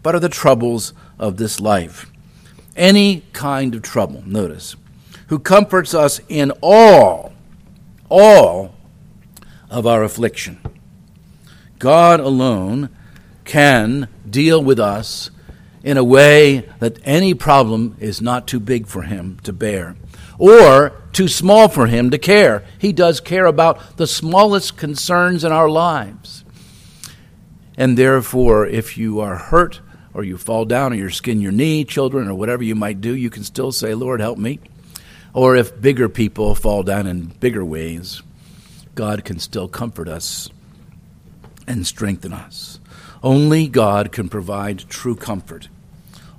but 0.02 0.16
are 0.16 0.20
the 0.20 0.30
troubles 0.30 0.94
of 1.20 1.38
this 1.38 1.60
life. 1.60 2.12
Any 2.76 3.24
kind 3.34 3.76
of 3.76 3.82
trouble, 3.82 4.24
notice 4.26 4.76
who 5.28 5.40
comforts 5.40 5.94
us 5.94 6.20
in 6.30 6.52
all, 6.62 7.34
all 8.10 8.74
of 9.70 9.86
our 9.86 10.04
affliction. 10.04 10.60
God 11.80 12.20
alone 12.20 12.90
can 13.46 14.08
deal 14.30 14.64
with 14.64 14.80
us 14.80 15.32
in 15.84 15.98
a 15.98 16.04
way 16.04 16.70
that 16.80 17.00
any 17.04 17.34
problem 17.34 17.96
is 18.00 18.22
not 18.22 18.48
too 18.48 18.60
big 18.60 18.88
for 18.88 19.04
him 19.04 19.40
to 19.44 19.54
bear 19.54 19.96
or 20.38 21.02
too 21.14 21.28
small 21.28 21.68
for 21.68 21.88
him 21.88 22.12
to 22.12 22.18
care. 22.18 22.64
He 22.78 22.94
does 22.94 23.20
care 23.20 23.46
about 23.46 23.98
the 23.98 24.08
smallest 24.08 24.78
concerns 24.78 25.44
in 25.44 25.52
our 25.52 25.70
lives. 25.70 26.44
And 27.76 27.98
therefore, 27.98 28.66
if 28.66 28.98
you 28.98 29.20
are 29.20 29.36
hurt 29.36 29.82
or 30.14 30.24
you 30.24 30.38
fall 30.38 30.66
down 30.66 30.94
or 30.94 30.96
you 30.96 31.10
skin 31.10 31.42
your 31.42 31.52
knee, 31.52 31.86
children, 31.86 32.28
or 32.28 32.36
whatever 32.36 32.64
you 32.64 32.76
might 32.76 33.02
do, 33.02 33.16
you 33.16 33.30
can 33.30 33.44
still 33.44 33.72
say, 33.72 33.94
Lord, 33.94 34.20
help 34.20 34.38
me. 34.38 34.60
Or 35.34 35.56
if 35.56 35.80
bigger 35.80 36.10
people 36.10 36.56
fall 36.56 36.84
down 36.84 37.06
in 37.06 37.28
bigger 37.40 37.64
ways, 37.64 38.24
God 38.96 39.24
can 39.24 39.38
still 39.40 39.68
comfort 39.68 40.08
us 40.08 40.50
and 41.68 41.86
strengthen 41.86 42.34
us. 42.34 42.80
Only 43.22 43.68
God 43.68 44.12
can 44.12 44.30
provide 44.30 44.90
true 44.90 45.16
comfort. 45.16 45.68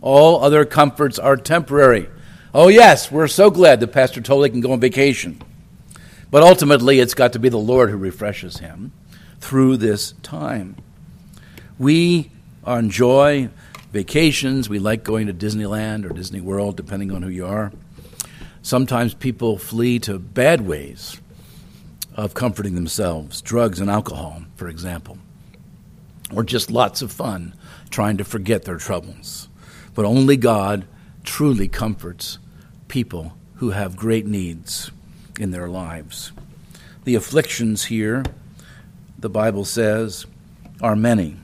All 0.00 0.42
other 0.42 0.64
comforts 0.64 1.18
are 1.18 1.36
temporary. 1.36 2.08
Oh, 2.54 2.68
yes, 2.68 3.10
we're 3.12 3.28
so 3.28 3.50
glad 3.50 3.80
that 3.80 3.88
Pastor 3.88 4.20
Tolley 4.20 4.50
can 4.50 4.60
go 4.60 4.72
on 4.72 4.80
vacation. 4.80 5.42
But 6.30 6.42
ultimately, 6.42 7.00
it's 7.00 7.14
got 7.14 7.32
to 7.34 7.38
be 7.38 7.48
the 7.48 7.58
Lord 7.58 7.90
who 7.90 7.96
refreshes 7.96 8.58
him 8.58 8.92
through 9.40 9.76
this 9.76 10.12
time. 10.22 10.76
We 11.78 12.30
enjoy 12.66 13.50
vacations. 13.92 14.68
We 14.68 14.78
like 14.78 15.04
going 15.04 15.26
to 15.26 15.34
Disneyland 15.34 16.04
or 16.04 16.12
Disney 16.12 16.40
World, 16.40 16.76
depending 16.76 17.12
on 17.12 17.22
who 17.22 17.28
you 17.28 17.46
are. 17.46 17.72
Sometimes 18.62 19.14
people 19.14 19.58
flee 19.58 19.98
to 20.00 20.18
bad 20.18 20.66
ways 20.66 21.20
of 22.18 22.34
comforting 22.34 22.74
themselves, 22.74 23.40
drugs 23.40 23.78
and 23.78 23.88
alcohol, 23.88 24.42
for 24.56 24.68
example, 24.68 25.16
or 26.34 26.42
just 26.42 26.68
lots 26.68 27.00
of 27.00 27.12
fun 27.12 27.54
trying 27.90 28.16
to 28.16 28.24
forget 28.24 28.64
their 28.64 28.76
troubles. 28.76 29.48
But 29.94 30.04
only 30.04 30.36
God 30.36 30.84
truly 31.22 31.68
comforts 31.68 32.40
people 32.88 33.34
who 33.54 33.70
have 33.70 33.96
great 33.96 34.26
needs 34.26 34.90
in 35.38 35.52
their 35.52 35.68
lives. 35.68 36.32
The 37.04 37.14
afflictions 37.14 37.84
here, 37.84 38.24
the 39.16 39.30
Bible 39.30 39.64
says, 39.64 40.26
are 40.82 40.96
many. 40.96 41.36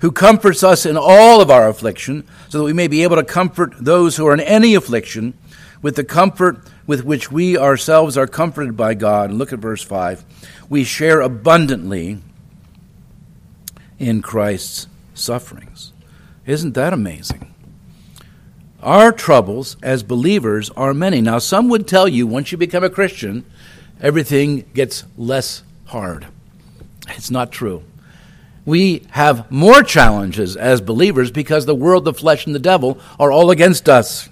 Who 0.00 0.12
comforts 0.12 0.62
us 0.62 0.84
in 0.84 0.98
all 0.98 1.40
of 1.40 1.50
our 1.50 1.68
affliction, 1.68 2.26
so 2.50 2.58
that 2.58 2.64
we 2.64 2.74
may 2.74 2.86
be 2.86 3.02
able 3.02 3.16
to 3.16 3.24
comfort 3.24 3.72
those 3.78 4.18
who 4.18 4.26
are 4.26 4.34
in 4.34 4.40
any 4.40 4.74
affliction 4.74 5.32
with 5.80 5.96
the 5.96 6.04
comfort 6.04 6.58
with 6.86 7.04
which 7.04 7.32
we 7.32 7.56
ourselves 7.56 8.16
are 8.16 8.26
comforted 8.26 8.76
by 8.76 8.94
God. 8.94 9.32
Look 9.32 9.52
at 9.52 9.58
verse 9.58 9.82
5. 9.82 10.24
We 10.68 10.84
share 10.84 11.20
abundantly 11.20 12.18
in 13.98 14.22
Christ's 14.22 14.86
sufferings. 15.14 15.92
Isn't 16.44 16.74
that 16.74 16.92
amazing? 16.92 17.52
Our 18.82 19.10
troubles 19.10 19.76
as 19.82 20.02
believers 20.02 20.70
are 20.70 20.94
many. 20.94 21.20
Now, 21.20 21.38
some 21.38 21.68
would 21.70 21.88
tell 21.88 22.06
you 22.06 22.26
once 22.26 22.52
you 22.52 22.58
become 22.58 22.84
a 22.84 22.90
Christian, 22.90 23.44
everything 24.00 24.64
gets 24.74 25.04
less 25.16 25.64
hard. 25.86 26.26
It's 27.08 27.30
not 27.30 27.50
true. 27.50 27.82
We 28.64 29.06
have 29.10 29.50
more 29.50 29.82
challenges 29.82 30.56
as 30.56 30.80
believers 30.80 31.30
because 31.30 31.66
the 31.66 31.74
world, 31.74 32.04
the 32.04 32.12
flesh, 32.12 32.46
and 32.46 32.54
the 32.54 32.60
devil 32.60 32.98
are 33.18 33.32
all 33.32 33.50
against 33.50 33.88
us. 33.88 34.28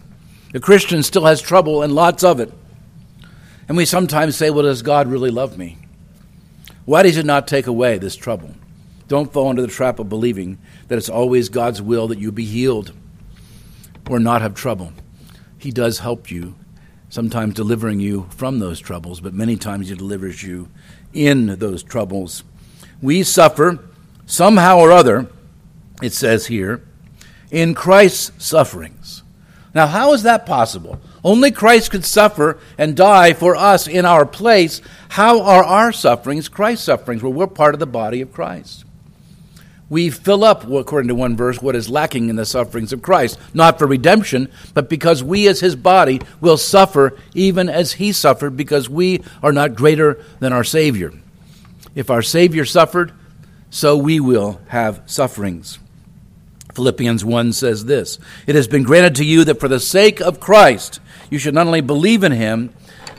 The 0.54 0.60
Christian 0.60 1.02
still 1.02 1.24
has 1.24 1.42
trouble 1.42 1.82
and 1.82 1.92
lots 1.92 2.22
of 2.22 2.38
it. 2.38 2.52
And 3.66 3.76
we 3.76 3.84
sometimes 3.84 4.36
say, 4.36 4.50
well, 4.50 4.62
does 4.62 4.82
God 4.82 5.08
really 5.08 5.32
love 5.32 5.58
me? 5.58 5.78
Why 6.84 7.02
does 7.02 7.16
He 7.16 7.24
not 7.24 7.48
take 7.48 7.66
away 7.66 7.98
this 7.98 8.14
trouble? 8.14 8.54
Don't 9.08 9.32
fall 9.32 9.50
into 9.50 9.62
the 9.62 9.68
trap 9.68 9.98
of 9.98 10.08
believing 10.08 10.58
that 10.86 10.96
it's 10.96 11.08
always 11.08 11.48
God's 11.48 11.82
will 11.82 12.06
that 12.06 12.20
you 12.20 12.30
be 12.30 12.44
healed 12.44 12.92
or 14.08 14.20
not 14.20 14.42
have 14.42 14.54
trouble. 14.54 14.92
He 15.58 15.72
does 15.72 15.98
help 15.98 16.30
you, 16.30 16.54
sometimes 17.08 17.54
delivering 17.54 17.98
you 17.98 18.28
from 18.30 18.60
those 18.60 18.78
troubles, 18.78 19.18
but 19.20 19.34
many 19.34 19.56
times 19.56 19.88
He 19.88 19.96
delivers 19.96 20.44
you 20.44 20.68
in 21.12 21.58
those 21.58 21.82
troubles. 21.82 22.44
We 23.02 23.24
suffer 23.24 23.80
somehow 24.24 24.78
or 24.78 24.92
other, 24.92 25.26
it 26.00 26.12
says 26.12 26.46
here, 26.46 26.84
in 27.50 27.74
Christ's 27.74 28.30
sufferings. 28.38 29.23
Now, 29.74 29.88
how 29.88 30.12
is 30.12 30.22
that 30.22 30.46
possible? 30.46 31.00
Only 31.24 31.50
Christ 31.50 31.90
could 31.90 32.04
suffer 32.04 32.58
and 32.78 32.96
die 32.96 33.32
for 33.32 33.56
us 33.56 33.88
in 33.88 34.04
our 34.04 34.24
place. 34.24 34.80
How 35.08 35.42
are 35.42 35.64
our 35.64 35.90
sufferings 35.90 36.48
Christ's 36.48 36.86
sufferings? 36.86 37.22
Well, 37.22 37.32
we're 37.32 37.48
part 37.48 37.74
of 37.74 37.80
the 37.80 37.86
body 37.86 38.20
of 38.20 38.32
Christ. 38.32 38.84
We 39.90 40.10
fill 40.10 40.44
up, 40.44 40.64
according 40.70 41.08
to 41.08 41.14
one 41.14 41.36
verse, 41.36 41.60
what 41.60 41.76
is 41.76 41.90
lacking 41.90 42.30
in 42.30 42.36
the 42.36 42.46
sufferings 42.46 42.92
of 42.92 43.02
Christ, 43.02 43.38
not 43.52 43.78
for 43.78 43.86
redemption, 43.86 44.50
but 44.72 44.88
because 44.88 45.22
we 45.22 45.46
as 45.46 45.60
his 45.60 45.76
body 45.76 46.20
will 46.40 46.56
suffer 46.56 47.16
even 47.34 47.68
as 47.68 47.94
he 47.94 48.12
suffered, 48.12 48.56
because 48.56 48.88
we 48.88 49.22
are 49.42 49.52
not 49.52 49.74
greater 49.74 50.22
than 50.38 50.52
our 50.52 50.64
Savior. 50.64 51.12
If 51.94 52.10
our 52.10 52.22
Savior 52.22 52.64
suffered, 52.64 53.12
so 53.70 53.96
we 53.96 54.20
will 54.20 54.60
have 54.68 55.02
sufferings. 55.06 55.78
Philippians 56.74 57.24
1 57.24 57.52
says 57.52 57.84
this 57.84 58.18
It 58.46 58.54
has 58.54 58.68
been 58.68 58.82
granted 58.82 59.14
to 59.16 59.24
you 59.24 59.44
that 59.44 59.60
for 59.60 59.68
the 59.68 59.80
sake 59.80 60.20
of 60.20 60.40
Christ 60.40 61.00
you 61.30 61.38
should 61.38 61.54
not 61.54 61.66
only 61.66 61.80
believe 61.80 62.24
in 62.24 62.32
him, 62.32 62.72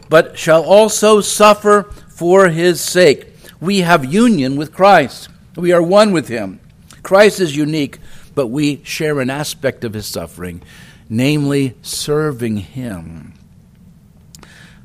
but 0.10 0.38
shall 0.38 0.64
also 0.64 1.22
suffer 1.22 1.84
for 2.10 2.50
his 2.50 2.82
sake. 2.82 3.34
We 3.60 3.80
have 3.80 4.06
union 4.06 4.56
with 4.56 4.74
Christ, 4.74 5.30
we 5.56 5.72
are 5.72 5.82
one 5.82 6.12
with 6.12 6.28
him. 6.28 6.60
Christ 7.02 7.40
is 7.40 7.56
unique, 7.56 8.00
but 8.34 8.48
we 8.48 8.84
share 8.84 9.20
an 9.20 9.30
aspect 9.30 9.84
of 9.84 9.94
his 9.94 10.06
suffering, 10.06 10.62
namely 11.10 11.76
serving 11.82 12.58
him. 12.58 13.34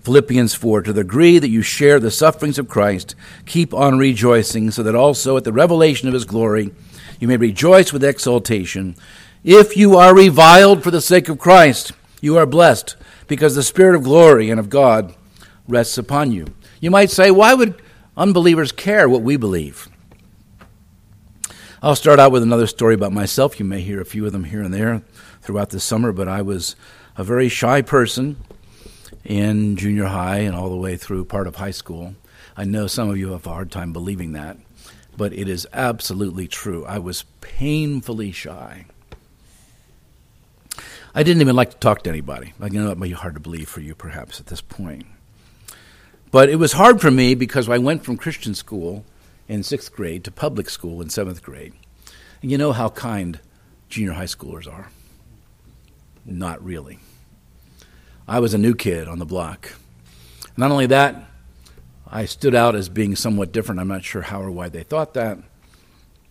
Philippians 0.03 0.55
4 0.55 0.83
To 0.83 0.93
the 0.93 1.03
degree 1.03 1.39
that 1.39 1.49
you 1.49 1.63
share 1.63 1.99
the 1.99 2.11
sufferings 2.11 2.59
of 2.59 2.69
Christ, 2.69 3.15
keep 3.47 3.75
on 3.75 3.99
rejoicing, 3.99 4.71
so 4.71 4.83
that 4.83 4.95
also 4.95 5.37
at 5.37 5.45
the 5.45 5.53
revelation 5.53 6.09
of 6.09 6.15
his 6.15 6.25
glory, 6.25 6.73
you 7.21 7.29
may 7.29 7.37
rejoice 7.37 7.93
with 7.93 8.03
exultation. 8.03 8.97
If 9.45 9.77
you 9.77 9.97
are 9.97 10.15
reviled 10.15 10.83
for 10.83 10.91
the 10.91 11.01
sake 11.01 11.29
of 11.29 11.39
Christ, 11.39 11.93
you 12.21 12.37
are 12.37 12.47
blessed, 12.47 12.97
because 13.29 13.55
the 13.55 13.63
Spirit 13.63 13.95
of 13.95 14.03
glory 14.03 14.51
and 14.51 14.59
of 14.59 14.69
God 14.69 15.15
rests 15.69 15.97
upon 15.97 16.33
you. 16.33 16.47
You 16.81 16.91
might 16.91 17.11
say, 17.11 17.31
why 17.31 17.55
would 17.55 17.81
unbelievers 18.17 18.73
care 18.73 19.09
what 19.09 19.23
we 19.23 19.37
believe? 19.37 19.89
I'll 21.83 21.97
start 21.97 22.19
out 22.19 22.33
with 22.33 22.43
another 22.43 22.67
story 22.67 22.95
about 22.95 23.13
myself. 23.13 23.59
You 23.59 23.65
may 23.65 23.81
hear 23.81 24.01
a 24.01 24.05
few 24.05 24.27
of 24.27 24.33
them 24.33 24.45
here 24.45 24.63
and 24.63 24.75
there 24.75 25.03
throughout 25.41 25.71
the 25.71 25.81
summer, 25.81 26.13
but 26.13 26.29
I 26.29 26.43
was 26.43 26.77
a 27.17 27.25
very 27.25 27.49
shy 27.49 27.81
person 27.81 28.37
in 29.25 29.77
junior 29.77 30.07
high 30.07 30.39
and 30.41 30.55
all 30.55 30.69
the 30.69 30.77
way 30.77 30.97
through 30.97 31.25
part 31.25 31.47
of 31.47 31.57
high 31.57 31.71
school. 31.71 32.15
I 32.57 32.65
know 32.65 32.87
some 32.87 33.09
of 33.09 33.17
you 33.17 33.33
have 33.33 33.47
a 33.47 33.51
hard 33.51 33.71
time 33.71 33.93
believing 33.93 34.33
that, 34.33 34.59
but 35.21 35.35
it 35.35 35.51
is 35.51 35.69
absolutely 35.75 36.49
true. 36.49 36.83
I 36.87 36.99
was 36.99 37.25
painfully 37.43 38.33
shy. 38.33 38.87
I 41.15 41.23
didn't 41.23 41.43
even 41.43 41.55
like 41.55 41.73
to 41.73 41.77
talk 41.77 42.05
to 42.05 42.09
anybody. 42.09 42.55
I 42.59 42.71
know 42.71 42.89
that 42.89 42.97
might 42.97 43.09
be 43.09 43.13
hard 43.13 43.35
to 43.35 43.41
believe 43.41 43.69
for 43.69 43.83
you, 43.83 43.95
perhaps, 43.95 44.41
at 44.41 44.47
this 44.47 44.63
point. 44.63 45.05
But 46.31 46.49
it 46.49 46.57
was 46.57 46.73
hard 46.73 47.03
for 47.03 47.11
me 47.11 47.35
because 47.35 47.69
I 47.69 47.77
went 47.77 48.03
from 48.03 48.17
Christian 48.17 48.55
school 48.55 49.05
in 49.47 49.63
sixth 49.63 49.93
grade 49.93 50.25
to 50.25 50.31
public 50.31 50.71
school 50.71 51.03
in 51.03 51.11
seventh 51.11 51.43
grade. 51.43 51.75
And 52.41 52.51
you 52.51 52.57
know 52.57 52.73
how 52.73 52.89
kind 52.89 53.41
junior 53.91 54.13
high 54.13 54.25
schoolers 54.25 54.67
are. 54.67 54.89
Not 56.25 56.65
really. 56.65 56.99
I 58.27 58.41
was 58.41 58.55
a 58.55 58.59
new 58.59 58.75
kid 58.75 59.07
on 59.07 59.19
the 59.19 59.27
block. 59.27 59.75
Not 60.57 60.71
only 60.71 60.87
that, 60.87 61.30
I 62.11 62.25
stood 62.25 62.55
out 62.55 62.75
as 62.75 62.89
being 62.89 63.15
somewhat 63.15 63.53
different. 63.53 63.81
I'm 63.81 63.89
not 63.89 64.05
sure 64.05 64.23
how 64.23 64.43
or 64.43 64.51
why 64.51 64.69
they 64.69 64.83
thought 64.83 65.15
that. 65.15 65.39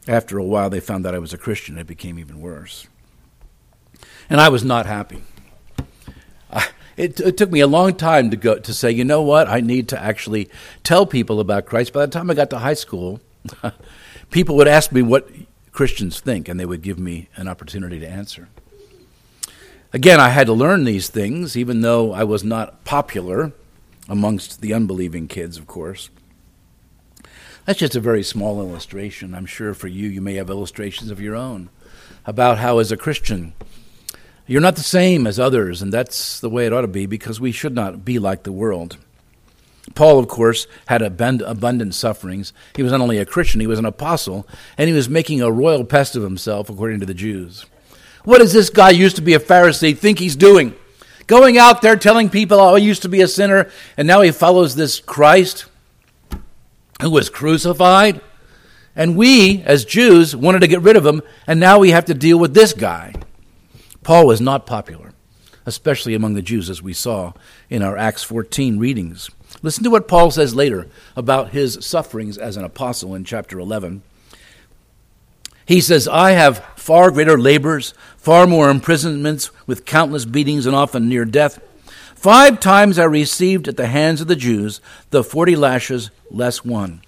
After 0.08 0.38
a 0.38 0.44
while, 0.44 0.70
they 0.70 0.80
found 0.80 1.06
that 1.06 1.16
I 1.16 1.20
was 1.20 1.34
a 1.34 1.38
Christian. 1.38 1.78
It 1.78 1.88
became 1.88 2.20
even 2.20 2.42
worse. 2.42 2.88
And 4.30 4.42
I 4.42 4.50
was 4.50 4.64
not 4.64 4.86
happy. 4.86 5.24
I, 6.52 6.68
it, 6.98 7.20
it, 7.20 7.38
took 7.38 7.52
me 7.52 7.62
a 7.62 7.68
long 7.68 7.96
time 7.96 8.30
to 8.32 8.38
go 8.38 8.60
to 8.60 8.74
say, 8.74 8.92
you 8.92 9.06
know 9.06 9.22
what, 9.22 9.48
I 9.48 9.62
need 9.62 9.88
to 9.90 10.02
actually 10.02 10.50
tell 10.84 11.06
people 11.06 11.40
about 11.40 11.66
Christ. 11.66 11.94
By 11.94 12.06
the 12.06 12.12
time 12.12 12.30
I 12.30 12.34
got 12.34 12.50
to 12.50 12.60
high 12.60 12.74
school, 12.74 13.22
people 14.32 14.56
would 14.58 14.68
ask 14.68 14.92
me 14.92 15.02
what 15.02 15.30
Christians 15.72 16.20
think, 16.20 16.50
and 16.50 16.60
they 16.60 16.66
would 16.66 16.82
give 16.82 17.00
me 17.00 17.30
an 17.36 17.48
opportunity 17.48 18.00
to 18.00 18.08
answer. 18.08 18.50
Again, 19.94 20.20
I 20.20 20.30
had 20.30 20.48
to 20.48 20.54
learn 20.54 20.84
these 20.84 21.08
things, 21.08 21.56
even 21.56 21.82
though 21.82 22.12
I 22.12 22.24
was 22.24 22.44
not 22.44 22.84
popular 22.84 23.54
amongst 24.10 24.60
the 24.60 24.74
unbelieving 24.74 25.28
kids, 25.28 25.58
of 25.58 25.68
course. 25.68 26.10
That's 27.66 27.80
just 27.80 27.96
a 27.96 28.02
very 28.02 28.24
small 28.24 28.60
illustration. 28.60 29.36
I'm 29.36 29.46
sure 29.46 29.74
for 29.74 29.88
you, 29.88 30.10
you 30.10 30.22
may 30.22 30.34
have 30.36 30.50
illustrations 30.50 31.12
of 31.12 31.22
your 31.22 31.36
own 31.36 31.70
about 32.26 32.58
how, 32.58 32.80
as 32.80 32.92
a 32.92 32.98
Christian, 32.98 33.54
you're 34.48 34.62
not 34.62 34.76
the 34.76 34.82
same 34.82 35.28
as 35.28 35.40
others, 35.40 35.82
and 35.82 35.94
that's 35.94 36.40
the 36.40 36.50
way 36.50 36.66
it 36.66 36.74
ought 36.74 36.82
to 36.82 36.88
be 36.88 37.06
because 37.06 37.40
we 37.40 37.52
should 37.52 37.76
not 37.76 38.04
be 38.04 38.18
like 38.18 38.44
the 38.44 38.52
world. 38.52 38.98
Paul, 39.94 40.18
of 40.18 40.28
course, 40.28 40.66
had 40.88 41.02
abundant 41.02 41.94
sufferings. 41.94 42.54
He 42.76 42.84
was 42.84 42.92
not 42.92 43.02
only 43.02 43.20
a 43.20 43.26
Christian, 43.26 43.60
he 43.60 43.68
was 43.68 43.80
an 43.80 43.86
apostle, 43.86 44.48
and 44.78 44.88
he 44.88 44.96
was 44.96 45.08
making 45.08 45.42
a 45.42 45.52
royal 45.52 45.84
pest 45.84 46.16
of 46.16 46.24
himself, 46.24 46.70
according 46.70 47.00
to 47.02 47.06
the 47.06 47.14
Jews. 47.14 47.66
What 48.24 48.40
does 48.40 48.54
this 48.54 48.70
guy 48.70 48.90
used 48.90 49.16
to 49.18 49.22
be 49.22 49.34
a 49.34 49.40
Pharisee 49.40 49.98
think 49.98 50.20
he's 50.20 50.36
doing? 50.36 50.76
Going 51.30 51.60
out 51.60 51.84
there 51.84 51.96
telling 51.96 52.32
people, 52.32 52.60
oh, 52.60 52.74
I 52.74 52.80
used 52.80 53.04
to 53.04 53.08
be 53.08 53.22
a 53.22 53.28
sinner, 53.28 53.70
and 53.96 54.08
now 54.08 54.22
he 54.22 54.32
follows 54.32 54.74
this 54.74 55.00
Christ 55.00 55.66
who 57.04 57.12
was 57.12 57.30
crucified? 57.30 58.20
And 58.96 59.16
we, 59.16 59.62
as 59.62 59.86
Jews, 59.86 60.36
wanted 60.36 60.62
to 60.62 60.68
get 60.68 60.82
rid 60.82 60.98
of 60.98 61.06
him, 61.06 61.22
and 61.46 61.60
now 61.60 61.78
we 61.78 61.92
have 61.92 62.06
to 62.06 62.16
deal 62.16 62.40
with 62.40 62.56
this 62.56 62.74
guy. 62.74 63.14
Paul 64.02 64.26
was 64.26 64.42
not 64.42 64.66
popular, 64.66 65.14
especially 65.68 66.16
among 66.16 66.34
the 66.34 66.42
Jews, 66.42 66.68
as 66.68 66.82
we 66.82 66.94
saw 66.94 67.34
in 67.70 67.84
our 67.84 67.96
Acts 67.96 68.24
14 68.24 68.80
readings. 68.80 69.30
Listen 69.62 69.84
to 69.84 69.92
what 69.92 70.08
Paul 70.08 70.32
says 70.32 70.56
later 70.56 70.88
about 71.16 71.52
his 71.52 71.78
sufferings 71.80 72.40
as 72.40 72.58
an 72.58 72.64
apostle 72.64 73.14
in 73.14 73.24
chapter 73.24 73.60
11. 73.60 74.02
He 75.70 75.82
says, 75.82 76.08
I 76.08 76.32
have 76.32 76.66
far 76.76 77.12
greater 77.12 77.38
labors, 77.38 77.94
far 78.18 78.48
more 78.48 78.72
imprisonments, 78.72 79.52
with 79.68 79.86
countless 79.86 80.26
beatings 80.26 80.66
and 80.66 80.76
often 80.76 81.08
near 81.08 81.26
death. 81.26 81.62
Five 82.16 82.60
times 82.60 82.98
I 82.98 83.04
received 83.04 83.68
at 83.68 83.78
the 83.78 83.86
hands 83.86 84.20
of 84.20 84.28
the 84.28 84.36
Jews 84.36 84.82
the 85.12 85.24
forty 85.24 85.56
lashes 85.56 86.10
less 86.32 86.66
one. 86.66 87.04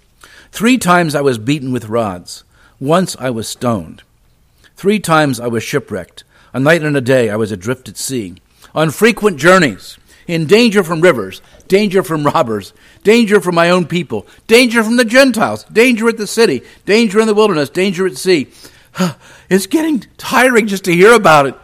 Three 0.52 0.78
times 0.78 1.16
I 1.16 1.22
was 1.22 1.38
beaten 1.38 1.72
with 1.72 1.88
rods. 1.88 2.44
Once 2.78 3.16
I 3.18 3.30
was 3.30 3.48
stoned. 3.48 4.04
Three 4.76 5.00
times 5.00 5.40
I 5.40 5.48
was 5.48 5.64
shipwrecked. 5.64 6.22
A 6.54 6.60
night 6.60 6.84
and 6.84 6.96
a 6.96 7.00
day 7.00 7.30
I 7.30 7.36
was 7.36 7.50
adrift 7.50 7.88
at 7.88 7.96
sea, 7.96 8.36
on 8.76 8.90
frequent 8.90 9.38
journeys, 9.38 9.98
in 10.26 10.46
danger 10.46 10.82
from 10.82 11.00
rivers, 11.00 11.42
danger 11.68 12.02
from 12.02 12.24
robbers, 12.24 12.72
danger 13.02 13.40
from 13.40 13.54
my 13.54 13.70
own 13.70 13.86
people, 13.86 14.26
danger 14.46 14.82
from 14.82 14.96
the 14.96 15.04
Gentiles, 15.04 15.64
danger 15.64 16.08
at 16.08 16.16
the 16.16 16.26
city, 16.26 16.62
danger 16.84 17.20
in 17.20 17.26
the 17.26 17.34
wilderness, 17.34 17.70
danger 17.70 18.06
at 18.06 18.16
sea. 18.16 18.48
It's 19.50 19.66
getting 19.66 20.00
tiring 20.16 20.66
just 20.66 20.84
to 20.84 20.94
hear 20.94 21.12
about 21.12 21.44
it. 21.44 21.54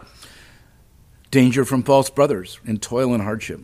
Danger 1.31 1.65
from 1.65 1.81
false 1.81 2.11
brothers 2.11 2.59
in 2.63 2.77
toil 2.77 3.15
and 3.15 3.23
hardship. 3.23 3.61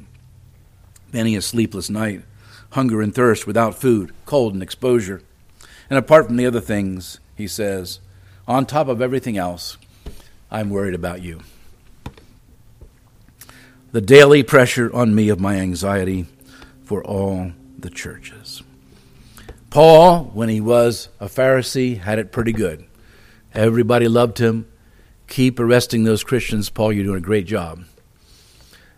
Many 1.13 1.35
a 1.35 1.43
sleepless 1.43 1.91
night, 1.91 2.23
hunger 2.71 3.01
and 3.01 3.13
thirst 3.13 3.45
without 3.45 3.75
food, 3.75 4.13
cold 4.25 4.55
and 4.55 4.63
exposure. 4.63 5.21
And 5.91 5.99
apart 5.99 6.25
from 6.25 6.37
the 6.37 6.45
other 6.47 6.59
things, 6.59 7.19
he 7.35 7.47
says, 7.47 7.99
on 8.47 8.65
top 8.65 8.87
of 8.87 8.99
everything 9.01 9.37
else, 9.37 9.77
I'm 10.49 10.69
worried 10.71 10.95
about 10.95 11.21
you. 11.21 11.41
The 13.95 14.01
daily 14.01 14.43
pressure 14.43 14.93
on 14.93 15.15
me 15.15 15.29
of 15.29 15.39
my 15.39 15.55
anxiety 15.55 16.25
for 16.83 17.01
all 17.01 17.53
the 17.79 17.89
churches. 17.89 18.61
Paul, 19.69 20.25
when 20.33 20.49
he 20.49 20.59
was 20.59 21.07
a 21.21 21.27
Pharisee, 21.27 21.99
had 21.99 22.19
it 22.19 22.33
pretty 22.33 22.51
good. 22.51 22.83
Everybody 23.53 24.09
loved 24.09 24.37
him. 24.39 24.67
Keep 25.29 25.61
arresting 25.61 26.03
those 26.03 26.25
Christians. 26.25 26.69
Paul, 26.69 26.91
you're 26.91 27.05
doing 27.05 27.19
a 27.19 27.21
great 27.21 27.47
job. 27.47 27.85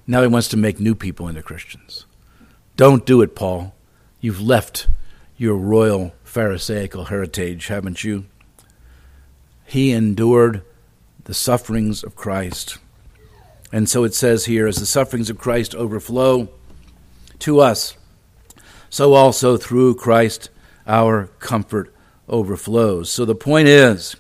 Now 0.07 0.23
he 0.23 0.27
wants 0.27 0.47
to 0.47 0.57
make 0.57 0.79
new 0.79 0.95
people 0.95 1.27
into 1.27 1.43
Christians. 1.43 2.07
Don't 2.75 3.05
do 3.05 3.21
it, 3.21 3.35
Paul. 3.35 3.75
You've 4.19 4.41
left 4.41 4.87
your 5.37 5.57
royal 5.57 6.15
Pharisaical 6.23 7.09
heritage, 7.09 7.67
haven't 7.67 8.03
you? 8.03 8.25
He 9.63 9.91
endured 9.91 10.63
the 11.25 11.35
sufferings 11.35 12.03
of 12.03 12.15
Christ. 12.15 12.79
And 13.71 13.89
so 13.89 14.03
it 14.03 14.13
says 14.13 14.45
here 14.45 14.67
as 14.67 14.77
the 14.77 14.85
sufferings 14.85 15.29
of 15.29 15.37
Christ 15.37 15.75
overflow 15.75 16.49
to 17.39 17.59
us, 17.59 17.95
so 18.89 19.13
also 19.13 19.57
through 19.57 19.95
Christ 19.95 20.49
our 20.87 21.27
comfort 21.39 21.93
overflows. 22.29 23.11
So 23.11 23.25
the 23.25 23.35
point 23.35 23.67
is 23.67 24.15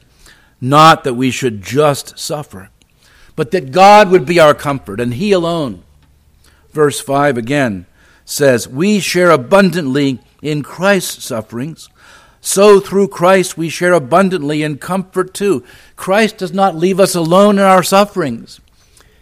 not 0.59 1.03
that 1.03 1.13
we 1.13 1.31
should 1.31 1.61
just 1.61 2.19
suffer, 2.19 2.69
but 3.35 3.51
that 3.51 3.71
God 3.71 4.09
would 4.09 4.25
be 4.25 4.39
our 4.39 4.53
comfort 4.53 4.99
and 4.99 5.13
He 5.13 5.31
alone. 5.31 5.83
Verse 6.71 6.99
5 6.99 7.37
again 7.37 7.85
says, 8.25 8.67
We 8.67 8.99
share 8.99 9.31
abundantly 9.31 10.19
in 10.41 10.61
Christ's 10.61 11.23
sufferings 11.23 11.89
so 12.47 12.79
through 12.79 13.09
Christ 13.09 13.57
we 13.57 13.67
share 13.67 13.91
abundantly 13.91 14.63
in 14.63 14.77
comfort 14.77 15.33
too. 15.33 15.65
Christ 15.97 16.37
does 16.37 16.53
not 16.53 16.77
leave 16.77 16.97
us 16.97 17.13
alone 17.13 17.57
in 17.57 17.65
our 17.65 17.83
sufferings. 17.83 18.61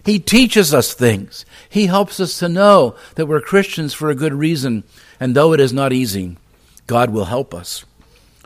He 0.05 0.19
teaches 0.19 0.71
us 0.71 0.93
things. 0.93 1.45
He 1.67 1.87
helps 1.87 2.19
us 2.19 2.37
to 2.37 2.47
know 2.47 2.95
that 3.15 3.25
we're 3.25 3.41
Christians 3.41 3.91
for 3.91 4.11
a 4.11 4.15
good 4.15 4.33
reason. 4.33 4.83
And 5.19 5.35
though 5.35 5.51
it 5.51 5.59
is 5.59 5.73
not 5.73 5.91
easy, 5.91 6.37
God 6.85 7.09
will 7.09 7.25
help 7.25 7.55
us. 7.55 7.85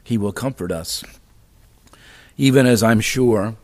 He 0.06 0.18
will 0.18 0.32
comfort 0.32 0.72
us. 0.72 1.04
Even 2.38 2.66
as 2.66 2.82
I'm 2.82 3.02
sure 3.02 3.58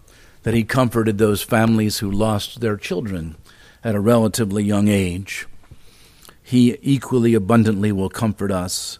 that 0.44 0.54
He 0.54 0.66
comforted 0.66 1.18
those 1.18 1.42
families 1.42 2.00
who 2.00 2.12
lost 2.12 2.60
their 2.60 2.76
children 2.76 3.38
at 3.82 3.96
a 3.96 4.02
relatively 4.02 4.66
young 4.66 4.90
age, 4.90 5.48
He 6.44 6.78
equally 6.82 7.34
abundantly 7.34 7.94
will 7.94 8.10
comfort 8.10 8.52
us 8.52 9.00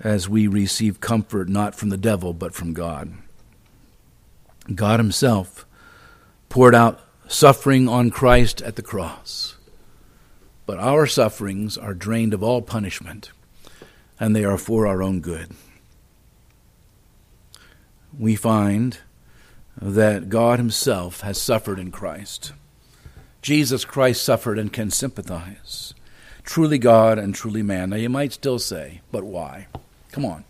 as 0.00 0.28
we 0.28 0.48
receive 0.48 1.00
comfort 1.00 1.48
not 1.48 1.76
from 1.76 1.90
the 1.90 1.96
devil, 1.96 2.32
but 2.32 2.54
from 2.54 2.72
God. 2.72 3.12
God 4.74 4.98
Himself 4.98 5.64
poured 6.48 6.74
out 6.74 7.05
suffering 7.28 7.88
on 7.88 8.10
Christ 8.10 8.62
at 8.62 8.76
the 8.76 8.82
cross. 8.82 9.56
But 10.64 10.78
our 10.78 11.06
sufferings 11.06 11.78
are 11.78 11.94
drained 11.94 12.34
of 12.34 12.42
all 12.42 12.62
punishment, 12.62 13.30
and 14.18 14.34
they 14.34 14.44
are 14.44 14.58
for 14.58 14.86
our 14.86 15.02
own 15.02 15.20
good. 15.20 15.50
We 18.18 18.34
find 18.34 18.98
that 19.80 20.28
God 20.28 20.58
Himself 20.58 21.20
has 21.20 21.40
suffered 21.40 21.78
in 21.78 21.90
Christ. 21.90 22.52
Jesus 23.42 23.84
Christ 23.84 24.24
suffered 24.24 24.58
and 24.58 24.72
can 24.72 24.90
sympathize. 24.90 25.94
Truly 26.42 26.78
God 26.78 27.18
and 27.18 27.34
truly 27.34 27.62
man. 27.62 27.90
Now 27.90 27.96
you 27.96 28.08
might 28.08 28.32
still 28.32 28.58
say, 28.58 29.02
but 29.12 29.24
why? 29.24 29.66
Come 30.12 30.24
on. 30.24 30.44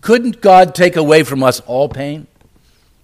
Couldn't 0.00 0.40
God 0.40 0.74
take 0.74 0.96
away 0.96 1.22
from 1.22 1.42
us 1.42 1.60
all 1.60 1.88
pain, 1.88 2.26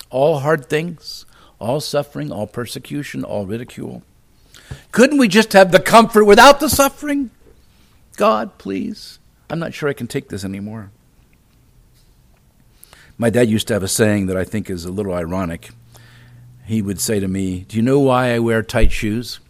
all 0.08 0.38
hard 0.38 0.66
things, 0.66 1.26
all 1.58 1.80
suffering, 1.80 2.30
all 2.30 2.46
persecution, 2.46 3.24
all 3.24 3.46
ridicule? 3.46 4.02
Couldn't 4.92 5.18
we 5.18 5.28
just 5.28 5.52
have 5.52 5.72
the 5.72 5.80
comfort 5.80 6.24
without 6.24 6.60
the 6.60 6.68
suffering? 6.68 7.30
God, 8.16 8.58
please. 8.58 9.18
I'm 9.48 9.58
not 9.58 9.74
sure 9.74 9.88
I 9.88 9.94
can 9.94 10.06
take 10.06 10.28
this 10.28 10.44
anymore. 10.44 10.90
My 13.18 13.30
dad 13.30 13.48
used 13.48 13.68
to 13.68 13.74
have 13.74 13.82
a 13.82 13.88
saying 13.88 14.26
that 14.26 14.36
I 14.36 14.44
think 14.44 14.68
is 14.68 14.84
a 14.84 14.92
little 14.92 15.14
ironic. 15.14 15.70
He 16.66 16.82
would 16.82 17.00
say 17.00 17.20
to 17.20 17.28
me, 17.28 17.60
Do 17.60 17.76
you 17.76 17.82
know 17.82 18.00
why 18.00 18.34
I 18.34 18.38
wear 18.40 18.62
tight 18.62 18.92
shoes? 18.92 19.40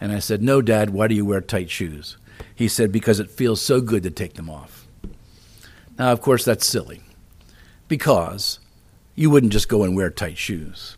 And 0.00 0.12
I 0.12 0.18
said, 0.18 0.42
No, 0.42 0.60
Dad, 0.60 0.90
why 0.90 1.08
do 1.08 1.14
you 1.14 1.24
wear 1.24 1.40
tight 1.40 1.70
shoes? 1.70 2.16
He 2.54 2.68
said, 2.68 2.92
Because 2.92 3.20
it 3.20 3.30
feels 3.30 3.60
so 3.60 3.80
good 3.80 4.02
to 4.02 4.10
take 4.10 4.34
them 4.34 4.50
off. 4.50 4.86
Now, 5.98 6.12
of 6.12 6.20
course, 6.20 6.44
that's 6.44 6.66
silly. 6.66 7.00
Because 7.88 8.58
you 9.14 9.30
wouldn't 9.30 9.52
just 9.52 9.68
go 9.68 9.84
and 9.84 9.96
wear 9.96 10.10
tight 10.10 10.36
shoes. 10.36 10.96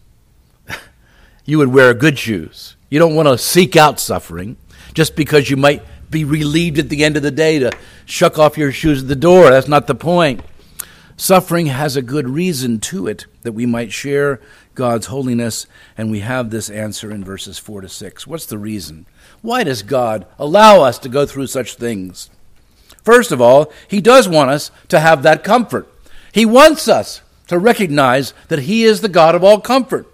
You 1.47 1.59
would 1.59 1.69
wear 1.69 1.95
good 1.95 2.19
shoes. 2.19 2.77
You 2.91 2.99
don't 2.99 3.15
want 3.15 3.29
to 3.29 3.39
seek 3.39 3.77
out 3.77 3.99
suffering 3.99 4.57
just 4.93 5.17
because 5.17 5.49
you 5.49 5.57
might 5.57 5.83
be 6.11 6.25
relieved 6.25 6.79
at 6.79 6.89
the 6.89 7.05
end 7.05 7.17
of 7.17 7.23
the 7.23 7.31
day 7.31 7.59
to 7.59 7.73
shuck 8.05 8.39
off 8.39 8.59
your 8.59 8.73
shoes 8.73 9.03
at 9.03 9.09
the 9.09 9.17
door. 9.17 9.51
That's 9.51 9.69
not 9.69 9.87
the 9.87 9.95
point. 9.95 10.41
Suffering 11.17 11.67
has 11.67 11.97
a 11.97 12.03
good 12.03 12.29
reason 12.29 12.79
to 12.79 13.07
it 13.07 13.27
that 13.43 13.53
we 13.53 13.65
might 13.65 13.93
share 13.93 14.41
God's 14.75 15.07
holiness, 15.07 15.67
and 15.97 16.11
we 16.11 16.21
have 16.21 16.51
this 16.51 16.69
answer 16.69 17.11
in 17.11 17.25
verses 17.25 17.59
4 17.59 17.81
to 17.81 17.89
6. 17.89 18.27
What's 18.27 18.45
the 18.47 18.59
reason? 18.59 19.07
Why 19.41 19.65
does 19.65 19.83
God 19.83 20.27
allow 20.39 20.83
us 20.83 20.99
to 20.99 21.09
go 21.09 21.25
through 21.25 21.47
such 21.47 21.77
things? 21.77 22.29
First 23.03 23.33
of 23.33 23.41
all, 23.41 23.73
He 23.89 24.03
does 24.03 24.29
want 24.29 24.51
us 24.51 24.71
to 24.89 25.01
have 25.01 25.23
that 25.23 25.43
comfort. 25.43 25.89
He 26.33 26.45
wants 26.45 26.87
us 26.87 27.23
to 27.47 27.59
recognize 27.59 28.35
that 28.49 28.61
He 28.61 28.85
is 28.85 29.01
the 29.01 29.09
God 29.09 29.35
of 29.35 29.43
all 29.43 29.61
comfort. 29.61 30.07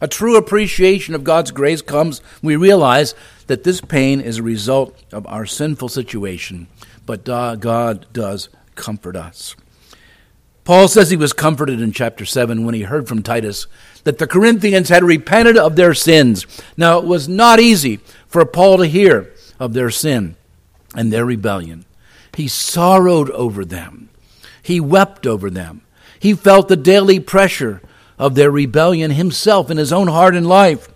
A 0.00 0.08
true 0.08 0.36
appreciation 0.36 1.14
of 1.14 1.24
God's 1.24 1.50
grace 1.50 1.82
comes 1.82 2.20
when 2.40 2.48
we 2.48 2.56
realize 2.56 3.14
that 3.46 3.64
this 3.64 3.80
pain 3.80 4.20
is 4.20 4.38
a 4.38 4.42
result 4.42 5.02
of 5.12 5.26
our 5.26 5.46
sinful 5.46 5.88
situation, 5.88 6.66
but 7.06 7.24
God 7.24 8.06
does 8.12 8.48
comfort 8.74 9.16
us. 9.16 9.56
Paul 10.64 10.88
says 10.88 11.10
he 11.10 11.16
was 11.16 11.32
comforted 11.32 11.80
in 11.80 11.92
chapter 11.92 12.24
7 12.24 12.64
when 12.64 12.74
he 12.74 12.82
heard 12.82 13.06
from 13.06 13.22
Titus 13.22 13.68
that 14.02 14.18
the 14.18 14.26
Corinthians 14.26 14.88
had 14.88 15.04
repented 15.04 15.56
of 15.56 15.76
their 15.76 15.94
sins. 15.94 16.44
Now, 16.76 16.98
it 16.98 17.04
was 17.04 17.28
not 17.28 17.60
easy 17.60 18.00
for 18.26 18.44
Paul 18.44 18.78
to 18.78 18.86
hear 18.86 19.32
of 19.60 19.74
their 19.74 19.90
sin 19.90 20.34
and 20.94 21.12
their 21.12 21.24
rebellion. 21.24 21.84
He 22.34 22.48
sorrowed 22.48 23.30
over 23.30 23.64
them, 23.64 24.10
he 24.60 24.80
wept 24.80 25.26
over 25.26 25.48
them. 25.48 25.82
He 26.18 26.34
felt 26.34 26.66
the 26.66 26.76
daily 26.76 27.20
pressure 27.20 27.80
of 28.18 28.34
their 28.34 28.50
rebellion 28.50 29.12
himself 29.12 29.70
in 29.70 29.76
his 29.76 29.92
own 29.92 30.08
heart 30.08 30.34
and 30.34 30.46
life. 30.46 30.88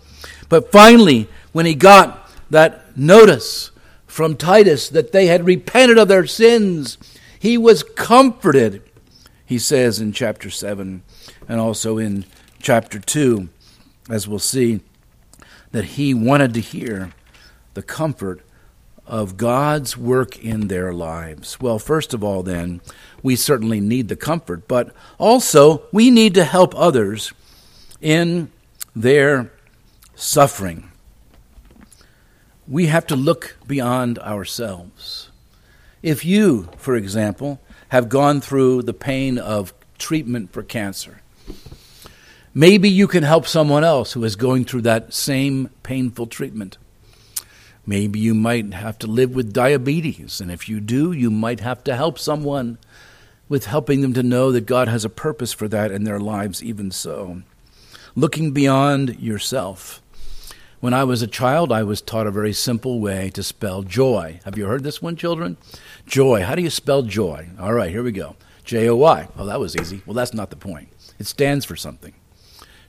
But 0.49 0.73
finally, 0.73 1.29
when 1.53 1.67
he 1.67 1.75
got 1.75 2.31
that 2.51 2.97
notice 2.97 3.71
from 4.07 4.37
Titus 4.37 4.89
that 4.89 5.13
they 5.13 5.27
had 5.27 5.45
repented 5.45 5.99
of 5.99 6.09
their 6.09 6.27
sins, 6.27 6.99
he 7.39 7.57
was 7.57 7.83
comforted 7.83 8.83
he 9.51 9.59
says 9.59 9.99
in 9.99 10.13
chapter 10.13 10.49
7 10.49 11.03
and 11.49 11.61
also 11.61 11.99
in 11.99 12.25
chapter 12.63 13.01
2, 13.01 13.49
as 14.09 14.29
we'll 14.29 14.39
see, 14.39 14.79
that 15.73 15.85
he 15.87 16.15
wanted 16.15 16.55
to 16.55 16.61
hear 16.61 17.11
the 17.75 17.83
comfort 17.83 18.43
of 19.07 19.37
God's 19.37 19.97
work 19.97 20.39
in 20.39 20.69
their 20.69 20.93
lives. 20.93 21.61
Well, 21.61 21.79
first 21.79 22.15
of 22.15 22.23
all, 22.23 22.43
then, 22.43 22.81
we 23.23 23.37
certainly 23.37 23.81
need 23.81 24.09
the 24.09 24.17
comfort, 24.17 24.69
but 24.69 24.95
also 25.19 25.83
we 25.93 26.11
need 26.11 26.35
to 26.35 26.45
help 26.45 26.75
others 26.77 27.33
in 28.01 28.51
their 28.95 29.53
suffering. 30.15 30.91
We 32.69 32.87
have 32.87 33.07
to 33.09 33.17
look 33.17 33.57
beyond 33.67 34.19
ourselves. 34.21 35.31
If 36.03 36.25
you, 36.25 36.69
for 36.77 36.95
example, 36.95 37.61
have 37.89 38.09
gone 38.09 38.41
through 38.41 38.83
the 38.83 38.95
pain 38.95 39.39
of 39.39 39.75
treatment 39.99 40.53
for 40.53 40.63
cancer. 40.63 41.21
Maybe 42.55 42.89
you 42.89 43.07
can 43.07 43.23
help 43.23 43.47
someone 43.47 43.85
else 43.85 44.13
who 44.13 44.25
is 44.25 44.35
going 44.37 44.65
through 44.65 44.83
that 44.83 45.15
same 45.15 45.71
painful 45.83 46.27
treatment. 46.27 46.79
Maybe 47.87 48.19
you 48.19 48.35
might 48.35 48.73
have 48.75 48.99
to 49.01 49.07
live 49.07 49.35
with 49.35 49.53
diabetes, 49.53 50.41
and 50.41 50.51
if 50.51 50.69
you 50.69 50.81
do, 50.81 51.13
you 51.13 51.31
might 51.31 51.61
have 51.61 51.83
to 51.85 51.97
help 51.97 52.19
someone 52.19 52.79
with 53.49 53.67
helping 53.67 54.01
them 54.01 54.15
to 54.15 54.23
know 54.23 54.53
that 54.53 54.67
God 54.67 54.87
has 54.87 55.05
a 55.05 55.11
purpose 55.11 55.53
for 55.53 55.67
that 55.69 55.91
in 55.91 56.05
their 56.05 56.21
lives, 56.21 56.63
even 56.63 56.91
so. 56.91 57.43
Looking 58.15 58.53
beyond 58.53 59.19
yourself. 59.19 60.01
When 60.81 60.95
I 60.95 61.05
was 61.05 61.21
a 61.21 61.27
child, 61.27 61.73
I 61.73 61.83
was 61.83 62.01
taught 62.01 62.27
a 62.27 62.31
very 62.31 62.53
simple 62.53 63.01
way 63.01 63.31
to 63.31 63.43
spell 63.43 63.83
joy. 63.83 64.41
Have 64.45 64.57
you 64.57 64.67
heard 64.67 64.83
this 64.83 65.03
one, 65.03 65.17
children? 65.17 65.57
Joy. 66.07 66.43
How 66.43 66.55
do 66.55 66.63
you 66.63 66.71
spell 66.71 67.03
joy? 67.03 67.49
All 67.59 67.75
right, 67.75 67.91
here 67.91 68.03
we 68.03 68.13
go. 68.13 68.37
J 68.65 68.89
O 68.89 68.97
Y. 68.97 69.29
Oh, 69.37 69.47
that 69.47 69.61
was 69.61 69.77
easy. 69.77 70.03
Well, 70.07 70.15
that's 70.15 70.33
not 70.33 70.51
the 70.51 70.57
point. 70.57 70.89
It 71.19 71.27
stands 71.27 71.65
for 71.65 71.77
something. 71.77 72.15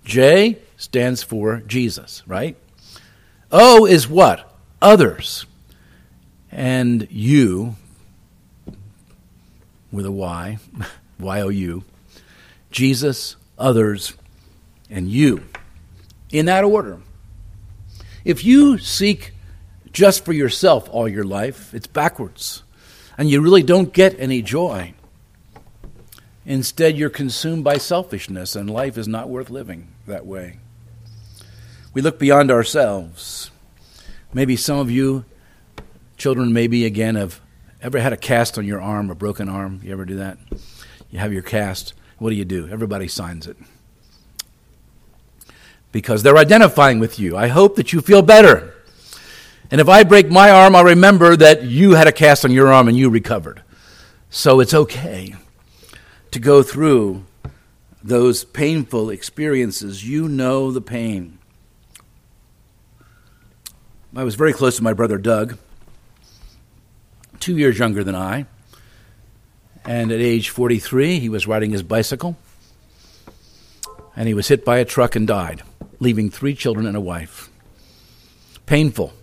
J 0.06 0.60
stands 0.78 1.24
for 1.24 1.62
Jesus, 1.62 2.24
right? 2.26 2.56
O 3.52 3.86
is 3.86 4.08
what? 4.08 4.51
Others. 4.82 5.46
And 6.52 7.08
you, 7.10 7.76
with 9.92 10.06
a 10.06 10.12
Y, 10.12 10.58
Y 11.20 11.42
O 11.42 11.50
U, 11.50 11.84
Jesus, 12.72 13.36
others, 13.58 14.14
and 14.90 15.10
you. 15.10 15.44
In 16.32 16.46
that 16.46 16.64
order. 16.64 17.00
If 18.24 18.44
you 18.44 18.78
seek 18.78 19.34
just 19.92 20.24
for 20.26 20.34
yourself 20.34 20.88
all 20.90 21.08
your 21.08 21.24
life, 21.24 21.74
it's 21.74 21.88
backwards 21.88 22.64
and 23.22 23.30
you 23.30 23.40
really 23.40 23.62
don't 23.62 23.94
get 23.94 24.20
any 24.20 24.42
joy. 24.42 24.96
Instead, 26.44 26.98
you're 26.98 27.08
consumed 27.08 27.64
by 27.64 27.78
selfishness, 27.78 28.56
and 28.56 28.68
life 28.68 28.98
is 28.98 29.08
not 29.08 29.30
worth 29.30 29.52
living 29.52 29.90
that 30.08 30.26
way. 30.26 30.58
We 31.94 32.02
look 32.02 32.18
beyond 32.18 32.50
ourselves. 32.50 33.51
Maybe 34.34 34.56
some 34.56 34.80
of 34.80 34.90
you, 34.90 35.26
children, 36.16 36.54
maybe 36.54 36.86
again, 36.86 37.16
have 37.16 37.42
ever 37.82 38.00
had 38.00 38.14
a 38.14 38.18
cast 38.18 38.58
on 38.58 38.66
your 38.66 38.82
arm, 38.82 39.10
a 39.10 39.16
broken 39.16 39.50
arm. 39.50 39.82
You 39.84 39.92
ever 39.92 40.06
do 40.06 40.16
that? 40.18 40.38
You 41.10 41.20
have 41.20 41.34
your 41.34 41.42
cast. 41.42 41.94
What 42.18 42.30
do 42.30 42.36
you 42.36 42.46
do? 42.46 42.70
Everybody 42.70 43.08
signs 43.08 43.48
it. 43.48 43.58
Because 45.92 46.24
they're 46.24 46.38
identifying 46.38 47.00
with 47.00 47.20
you. 47.20 47.36
I 47.36 47.48
hope 47.48 47.76
that 47.76 47.92
you 47.92 48.00
feel 48.00 48.22
better. 48.22 48.74
And 49.70 49.82
if 49.82 49.90
I 49.90 50.04
break 50.04 50.30
my 50.30 50.50
arm, 50.50 50.76
I'll 50.76 50.86
remember 50.86 51.36
that 51.36 51.64
you 51.64 51.92
had 51.92 52.08
a 52.08 52.12
cast 52.14 52.46
on 52.46 52.52
your 52.52 52.72
arm 52.72 52.88
and 52.88 52.98
you 52.98 53.10
recovered. 53.10 53.64
So 54.30 54.62
it's 54.62 54.74
okay 54.74 55.36
to 56.32 56.40
go 56.40 56.64
through 56.64 57.26
those 58.02 58.46
painful 58.46 59.10
experiences. 59.10 60.08
You 60.08 60.30
know 60.30 60.72
the 60.72 60.82
pain. 60.82 61.40
I 64.14 64.26
was 64.26 64.36
very 64.36 64.52
close 64.52 64.76
to 64.76 64.84
my 64.84 64.92
brother 64.92 65.18
Doug, 65.18 65.58
two 67.40 67.58
years 67.58 67.80
younger 67.80 68.04
than 68.04 68.16
I. 68.16 68.46
And 69.86 70.12
at 70.12 70.20
age 70.20 70.50
43, 70.50 71.20
he 71.20 71.30
was 71.30 71.48
riding 71.48 71.72
his 71.72 71.82
bicycle 71.82 72.38
and 74.16 74.28
he 74.28 74.34
was 74.34 74.50
hit 74.50 74.66
by 74.66 74.80
a 74.80 74.86
truck 74.86 75.16
and 75.16 75.26
died, 75.26 75.64
leaving 76.00 76.30
three 76.30 76.54
children 76.54 76.86
and 76.86 76.98
a 76.98 77.02
wife. 77.02 77.50
Painful. 78.66 79.14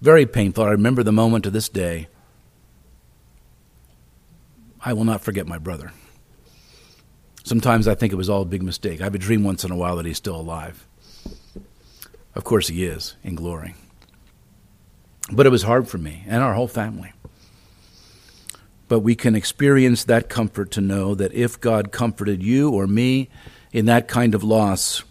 Very 0.00 0.26
painful. 0.26 0.64
I 0.64 0.70
remember 0.70 1.04
the 1.04 1.12
moment 1.12 1.44
to 1.44 1.50
this 1.50 1.68
day. 1.68 2.08
I 4.84 4.92
will 4.92 5.04
not 5.04 5.20
forget 5.20 5.46
my 5.46 5.58
brother. 5.58 5.92
Sometimes 7.44 7.86
I 7.86 7.94
think 7.94 8.12
it 8.12 8.16
was 8.16 8.28
all 8.28 8.42
a 8.42 8.46
big 8.46 8.62
mistake. 8.62 9.00
I 9.00 9.04
have 9.04 9.14
a 9.14 9.18
dream 9.18 9.44
once 9.44 9.64
in 9.64 9.70
a 9.70 9.76
while 9.76 9.96
that 9.96 10.06
he's 10.06 10.16
still 10.16 10.36
alive. 10.36 10.84
Of 12.34 12.42
course, 12.42 12.66
he 12.66 12.84
is 12.84 13.14
in 13.22 13.36
glory. 13.36 13.74
But 15.32 15.46
it 15.46 15.50
was 15.50 15.64
hard 15.64 15.88
for 15.88 15.98
me 15.98 16.24
and 16.26 16.42
our 16.42 16.54
whole 16.54 16.68
family. 16.68 17.12
But 18.88 19.00
we 19.00 19.14
can 19.16 19.34
experience 19.34 20.04
that 20.04 20.28
comfort 20.28 20.70
to 20.72 20.80
know 20.80 21.14
that 21.14 21.32
if 21.32 21.60
God 21.60 21.90
comforted 21.90 22.42
you 22.42 22.70
or 22.70 22.86
me 22.86 23.28
in 23.72 23.86
that 23.86 24.06
kind 24.06 24.34
of 24.34 24.44
loss, 24.44 25.02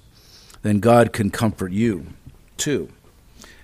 then 0.62 0.80
God 0.80 1.12
can 1.12 1.30
comfort 1.30 1.71
you 1.71 2.08
too. 2.58 2.89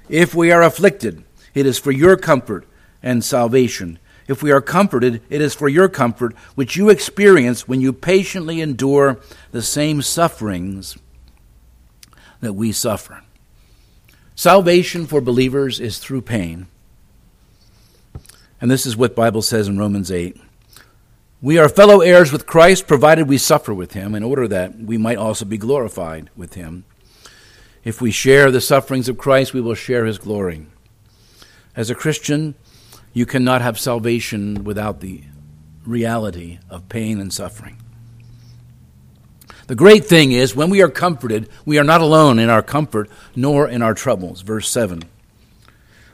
If 0.10 0.36
we 0.36 0.52
are 0.52 0.62
afflicted, 0.62 1.24
it 1.54 1.66
is 1.66 1.80
for 1.80 1.92
your 1.92 2.18
comfort 2.18 2.68
and 3.02 3.24
salvation. 3.24 3.98
If 4.28 4.44
we 4.44 4.52
are 4.52 4.62
comforted, 4.62 5.22
it 5.30 5.42
is 5.42 5.54
for 5.54 5.70
your 5.70 5.88
comfort, 5.90 6.36
which 6.56 6.76
you 6.76 6.90
experience 6.90 7.68
when 7.68 7.82
you 7.82 7.94
patiently 7.94 8.62
endure 8.62 9.20
the 9.52 9.62
same 9.62 10.02
sufferings 10.02 10.98
that 12.42 12.54
we 12.54 12.72
suffer. 12.72 13.24
Salvation 14.36 15.06
for 15.06 15.22
believers 15.22 15.80
is 15.80 15.98
through 15.98 16.22
pain. 16.22 16.68
And 18.60 18.70
this 18.70 18.86
is 18.86 18.96
what 18.96 19.12
the 19.12 19.22
Bible 19.22 19.42
says 19.42 19.68
in 19.68 19.78
Romans 19.78 20.12
8. 20.12 20.40
We 21.42 21.58
are 21.58 21.70
fellow 21.70 22.02
heirs 22.02 22.32
with 22.32 22.46
Christ, 22.46 22.88
provided 22.88 23.28
we 23.28 23.38
suffer 23.38 23.74
with 23.74 23.94
him, 23.94 24.14
in 24.14 24.24
order 24.24 24.48
that 24.48 24.78
we 24.78 24.98
might 24.98 25.18
also 25.18 25.46
be 25.46 25.58
glorified 25.58 26.30
with 26.36 26.54
him. 26.54 26.86
If 27.84 28.00
we 28.00 28.12
share 28.12 28.52
the 28.52 28.62
sufferings 28.62 29.10
of 29.10 29.18
Christ, 29.18 29.54
we 29.54 29.62
will 29.62 29.74
share 29.74 30.06
his 30.06 30.20
glory. 30.20 30.68
As 31.76 31.90
a 31.90 31.96
Christian, 31.96 32.56
You 33.14 33.26
cannot 33.26 33.62
have 33.62 33.78
salvation 33.78 34.64
without 34.64 35.02
the 35.02 35.24
reality 35.86 36.60
of 36.70 36.88
pain 36.88 37.20
and 37.20 37.34
suffering. 37.34 37.81
The 39.72 39.76
great 39.76 40.04
thing 40.04 40.34
is, 40.34 40.54
when 40.54 40.70
we 40.70 40.82
are 40.82 40.90
comforted, 40.90 41.48
we 41.64 41.78
are 41.78 41.84
not 41.86 42.02
alone 42.02 42.40
in 42.40 42.50
our 42.50 42.62
comfort 42.62 43.10
nor 43.38 43.70
in 43.70 43.82
our 43.82 43.94
troubles. 43.94 44.42
Verse 44.42 44.68
7. 44.68 45.02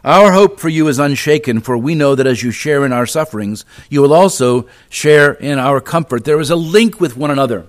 Our 0.03 0.31
hope 0.31 0.59
for 0.59 0.69
you 0.69 0.87
is 0.89 0.99
unshaken, 0.99 1.61
for 1.61 1.75
we 1.75 1.95
know 1.95 2.13
that 2.13 2.27
as 2.27 2.43
you 2.43 2.51
share 2.51 2.85
in 2.85 2.93
our 2.93 3.07
sufferings, 3.07 3.65
you 3.89 4.03
will 4.03 4.13
also 4.13 4.67
share 4.89 5.31
in 5.31 5.57
our 5.57 5.81
comfort. 5.81 6.23
There 6.23 6.39
is 6.39 6.51
a 6.51 6.55
link 6.55 7.01
with 7.01 7.17
one 7.17 7.31
another. 7.31 7.65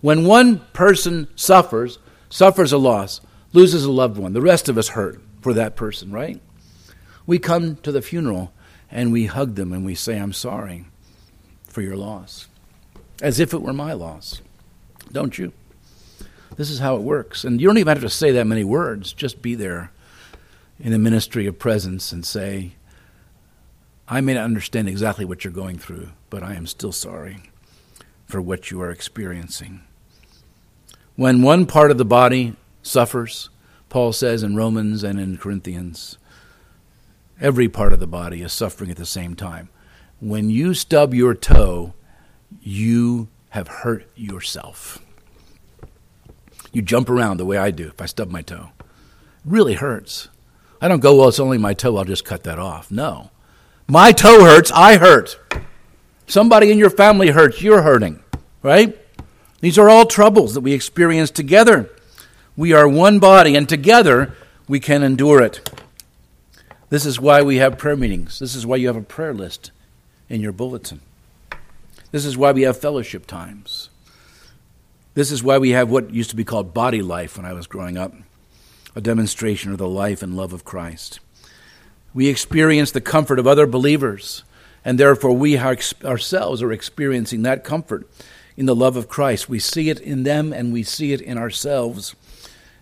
When 0.00 0.26
one 0.26 0.58
person 0.72 1.28
suffers, 1.36 2.00
suffers 2.28 2.72
a 2.72 2.78
loss, 2.78 3.20
loses 3.52 3.84
a 3.84 3.92
loved 3.92 4.18
one, 4.18 4.32
the 4.32 4.40
rest 4.40 4.68
of 4.68 4.76
us 4.76 4.88
hurt 4.88 5.20
for 5.40 5.54
that 5.54 5.76
person, 5.76 6.10
right? 6.10 6.40
We 7.26 7.38
come 7.38 7.76
to 7.84 7.92
the 7.92 8.02
funeral 8.02 8.52
and 8.90 9.12
we 9.12 9.26
hug 9.26 9.54
them 9.54 9.72
and 9.72 9.86
we 9.86 9.94
say, 9.94 10.18
I'm 10.18 10.32
sorry 10.32 10.86
for 11.68 11.80
your 11.80 11.96
loss, 11.96 12.48
as 13.22 13.38
if 13.38 13.54
it 13.54 13.62
were 13.62 13.72
my 13.72 13.92
loss. 13.92 14.42
Don't 15.12 15.38
you? 15.38 15.52
This 16.56 16.70
is 16.70 16.80
how 16.80 16.96
it 16.96 17.02
works. 17.02 17.44
And 17.44 17.60
you 17.60 17.66
don't 17.66 17.78
even 17.78 17.94
have 17.94 18.02
to 18.02 18.10
say 18.10 18.30
that 18.32 18.46
many 18.46 18.64
words, 18.64 19.12
just 19.12 19.42
be 19.42 19.54
there 19.54 19.90
in 20.78 20.92
a 20.92 20.98
ministry 20.98 21.46
of 21.46 21.58
presence 21.58 22.12
and 22.12 22.24
say, 22.24 22.72
I 24.08 24.20
may 24.20 24.34
not 24.34 24.44
understand 24.44 24.88
exactly 24.88 25.24
what 25.24 25.44
you're 25.44 25.52
going 25.52 25.78
through, 25.78 26.10
but 26.28 26.42
I 26.42 26.54
am 26.54 26.66
still 26.66 26.92
sorry 26.92 27.42
for 28.26 28.42
what 28.42 28.70
you 28.70 28.80
are 28.82 28.90
experiencing. 28.90 29.82
When 31.16 31.42
one 31.42 31.66
part 31.66 31.90
of 31.90 31.98
the 31.98 32.04
body 32.04 32.56
suffers, 32.82 33.50
Paul 33.88 34.12
says 34.12 34.42
in 34.42 34.56
Romans 34.56 35.04
and 35.04 35.20
in 35.20 35.36
Corinthians, 35.36 36.18
every 37.40 37.68
part 37.68 37.92
of 37.92 38.00
the 38.00 38.06
body 38.06 38.42
is 38.42 38.52
suffering 38.52 38.90
at 38.90 38.96
the 38.96 39.06
same 39.06 39.36
time. 39.36 39.68
When 40.20 40.50
you 40.50 40.74
stub 40.74 41.14
your 41.14 41.34
toe, 41.34 41.94
you 42.60 43.28
have 43.52 43.68
hurt 43.68 44.06
yourself. 44.16 44.98
You 46.72 46.80
jump 46.80 47.10
around 47.10 47.36
the 47.36 47.44
way 47.44 47.58
I 47.58 47.70
do 47.70 47.88
if 47.88 48.00
I 48.00 48.06
stub 48.06 48.30
my 48.30 48.40
toe. 48.40 48.70
It 48.80 48.86
really 49.44 49.74
hurts. 49.74 50.28
I 50.80 50.88
don't 50.88 51.00
go, 51.00 51.14
well, 51.14 51.28
it's 51.28 51.38
only 51.38 51.58
my 51.58 51.74
toe, 51.74 51.98
I'll 51.98 52.04
just 52.04 52.24
cut 52.24 52.44
that 52.44 52.58
off. 52.58 52.90
No. 52.90 53.30
My 53.86 54.10
toe 54.10 54.42
hurts, 54.44 54.72
I 54.72 54.96
hurt. 54.96 55.38
Somebody 56.26 56.72
in 56.72 56.78
your 56.78 56.88
family 56.88 57.28
hurts, 57.28 57.60
you're 57.60 57.82
hurting, 57.82 58.22
right? 58.62 58.98
These 59.60 59.76
are 59.76 59.90
all 59.90 60.06
troubles 60.06 60.54
that 60.54 60.62
we 60.62 60.72
experience 60.72 61.30
together. 61.30 61.90
We 62.56 62.72
are 62.72 62.88
one 62.88 63.18
body, 63.18 63.54
and 63.54 63.68
together 63.68 64.32
we 64.66 64.80
can 64.80 65.02
endure 65.02 65.42
it. 65.42 65.70
This 66.88 67.04
is 67.04 67.20
why 67.20 67.42
we 67.42 67.56
have 67.56 67.76
prayer 67.76 67.96
meetings. 67.96 68.38
This 68.38 68.54
is 68.54 68.66
why 68.66 68.76
you 68.76 68.86
have 68.86 68.96
a 68.96 69.02
prayer 69.02 69.34
list 69.34 69.72
in 70.30 70.40
your 70.40 70.52
bulletin. 70.52 71.02
This 72.12 72.24
is 72.24 72.36
why 72.36 72.52
we 72.52 72.62
have 72.62 72.78
fellowship 72.78 73.26
times. 73.26 73.90
This 75.14 75.32
is 75.32 75.42
why 75.42 75.58
we 75.58 75.70
have 75.70 75.90
what 75.90 76.10
used 76.10 76.30
to 76.30 76.36
be 76.36 76.44
called 76.44 76.72
body 76.72 77.02
life 77.02 77.36
when 77.36 77.44
I 77.44 77.52
was 77.52 77.66
growing 77.66 77.98
up 77.98 78.14
a 78.94 79.00
demonstration 79.00 79.72
of 79.72 79.78
the 79.78 79.88
life 79.88 80.22
and 80.22 80.36
love 80.36 80.52
of 80.52 80.64
Christ. 80.64 81.20
We 82.14 82.28
experience 82.28 82.90
the 82.90 83.00
comfort 83.00 83.38
of 83.38 83.46
other 83.46 83.66
believers, 83.66 84.44
and 84.84 84.98
therefore 84.98 85.32
we 85.32 85.58
ourselves 85.58 86.62
are 86.62 86.72
experiencing 86.72 87.42
that 87.42 87.64
comfort 87.64 88.06
in 88.56 88.66
the 88.66 88.76
love 88.76 88.96
of 88.96 89.08
Christ. 89.08 89.48
We 89.48 89.58
see 89.58 89.88
it 89.88 89.98
in 89.98 90.24
them 90.24 90.52
and 90.52 90.72
we 90.72 90.82
see 90.82 91.14
it 91.14 91.22
in 91.22 91.38
ourselves, 91.38 92.14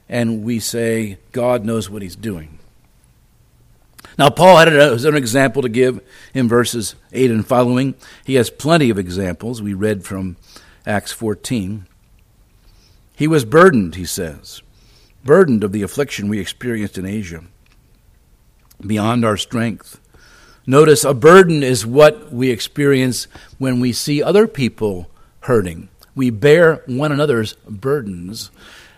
and 0.09 0.43
we 0.43 0.59
say, 0.59 1.19
God 1.31 1.65
knows 1.65 1.89
what 1.89 2.03
He's 2.03 2.17
doing. 2.17 2.60
Now, 4.21 4.29
Paul 4.29 4.59
had 4.59 4.69
an 4.69 5.17
example 5.17 5.63
to 5.63 5.71
give 5.71 5.99
in 6.35 6.47
verses 6.47 6.95
8 7.15 7.31
and 7.31 7.47
following. 7.47 7.95
He 8.23 8.35
has 8.35 8.51
plenty 8.51 8.91
of 8.91 8.99
examples. 8.99 9.63
We 9.63 9.73
read 9.73 10.05
from 10.05 10.37
Acts 10.85 11.11
14. 11.11 11.87
He 13.17 13.27
was 13.27 13.47
burdened, 13.47 13.95
he 13.95 14.05
says, 14.05 14.61
burdened 15.25 15.65
of 15.65 15.73
the 15.73 15.81
affliction 15.81 16.29
we 16.29 16.39
experienced 16.39 16.99
in 16.99 17.07
Asia, 17.07 17.45
beyond 18.87 19.25
our 19.25 19.39
strength. 19.39 19.99
Notice 20.67 21.03
a 21.03 21.15
burden 21.15 21.63
is 21.63 21.87
what 21.87 22.31
we 22.31 22.51
experience 22.51 23.27
when 23.57 23.81
we 23.81 23.91
see 23.91 24.23
other 24.23 24.47
people 24.47 25.09
hurting. 25.41 25.89
We 26.15 26.29
bear 26.29 26.83
one 26.85 27.11
another's 27.11 27.55
burdens, 27.67 28.51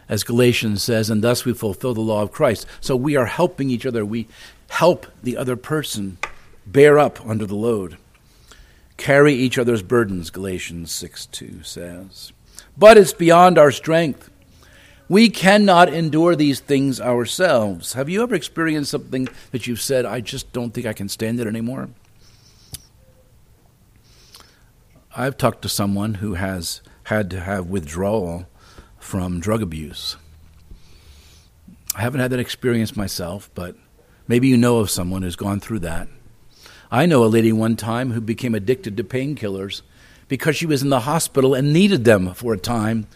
as 0.09 0.25
Galatians 0.25 0.83
says, 0.83 1.11
and 1.11 1.23
thus 1.23 1.45
we 1.45 1.55
fulfill 1.55 1.95
the 1.95 2.01
law 2.01 2.23
of 2.23 2.33
Christ. 2.33 2.67
So 2.81 2.97
we 2.97 3.15
are 3.15 3.27
helping 3.27 3.71
each 3.71 3.87
other. 3.87 4.05
We 4.05 4.27
help 4.73 5.07
the 5.23 5.37
other 5.37 5.55
person 5.55 6.17
bear 6.67 6.99
up 6.99 7.25
under 7.27 7.45
the 7.45 7.55
load. 7.55 7.99
Carry 8.97 9.35
each 9.35 9.59
other's 9.59 9.83
burdens, 9.83 10.31
Galatians 10.31 10.91
6 10.91 11.27
2 11.27 11.63
says. 11.63 12.33
But 12.77 12.97
it's 12.97 13.13
beyond 13.13 13.59
our 13.59 13.71
strength. 13.71 14.31
We 15.11 15.29
cannot 15.29 15.93
endure 15.93 16.35
these 16.35 16.61
things 16.61 17.03
ourselves. 17.03 17.93
Have 17.93 18.09
you 18.09 18.23
ever 18.23 18.35
experienced 18.35 18.91
something 18.91 19.29
that 19.51 19.67
you've 19.67 19.81
said, 19.81 20.07
I 20.07 20.23
just 20.23 20.53
don't 20.55 20.73
think 20.73 20.87
I 20.87 20.95
can 20.95 21.11
stand 21.11 21.39
it 21.39 21.47
anymore? 21.47 21.91
I've 25.15 25.37
talked 25.37 25.61
to 25.63 25.69
someone 25.69 26.15
who 26.15 26.35
has 26.35 26.81
had 27.05 27.29
to 27.31 27.41
have 27.41 27.67
withdrawal 27.67 28.47
from 28.99 29.39
drug 29.39 29.61
abuse. 29.61 30.17
I 31.95 32.01
haven't 32.01 32.21
had 32.21 32.31
that 32.31 32.41
experience 32.41 32.97
myself, 32.97 33.51
but 33.55 33.77
Maybe 34.29 34.49
you 34.49 34.57
know 34.57 34.79
of 34.79 34.91
someone 34.91 35.23
who's 35.23 35.37
gone 35.37 35.61
through 35.61 35.81
that. 35.81 36.09
I 36.91 37.07
know 37.07 37.25
a 37.25 37.27
lady 37.27 37.53
one 37.53 37.77
time 37.77 38.13
who 38.13 38.21
became 38.21 38.55
addicted 38.55 38.97
to 38.97 39.05
painkillers 39.05 39.83
because 40.29 40.57
she 40.57 40.67
was 40.67 40.83
in 40.83 40.91
the 40.91 41.01
hospital 41.01 41.55
and 41.55 41.73
needed 41.73 42.05
them 42.05 42.35
for 42.35 42.55
a 42.55 42.59
time, 42.59 43.07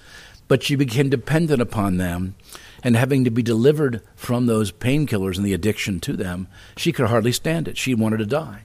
but 0.49 0.62
she 0.62 0.77
became 0.77 1.09
dependent 1.11 1.61
upon 1.62 1.97
them. 1.97 2.35
And 2.83 2.97
having 2.97 3.25
to 3.25 3.31
be 3.31 3.42
delivered 3.42 4.03
from 4.14 4.47
those 4.47 4.71
painkillers 4.71 5.37
and 5.37 5.45
the 5.45 5.55
addiction 5.55 5.99
to 6.01 6.12
them, 6.12 6.47
she 6.77 6.92
could 6.92 7.07
hardly 7.07 7.33
stand 7.33 7.69
it. 7.69 7.77
She 7.77 7.95
wanted 7.95 8.19
to 8.19 8.27
die. 8.27 8.62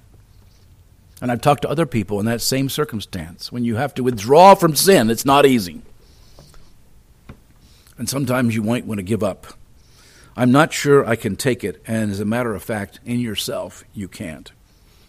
And 1.22 1.32
I've 1.32 1.42
talked 1.42 1.62
to 1.62 1.70
other 1.70 1.86
people 1.86 2.20
in 2.20 2.26
that 2.26 2.42
same 2.42 2.68
circumstance. 2.68 3.52
When 3.52 3.64
you 3.64 3.76
have 3.76 3.94
to 3.96 4.04
withdraw 4.04 4.56
from 4.56 4.76
sin, 4.76 5.10
it's 5.10 5.26
not 5.26 5.46
easy. 5.46 5.82
And 7.98 8.10
sometimes 8.10 8.56
you 8.56 8.64
might 8.64 8.86
want 8.86 8.98
to 8.98 9.04
give 9.04 9.24
up. 9.24 9.48
I'm 10.36 10.52
not 10.52 10.74
sure 10.74 11.06
I 11.06 11.16
can 11.16 11.36
take 11.36 11.64
it. 11.64 11.82
And 11.86 12.12
as 12.12 12.20
a 12.20 12.26
matter 12.26 12.54
of 12.56 12.64
fact, 12.64 13.00
in 13.06 13.20
yourself, 13.20 13.84
you 13.94 14.08
can't. 14.08 14.52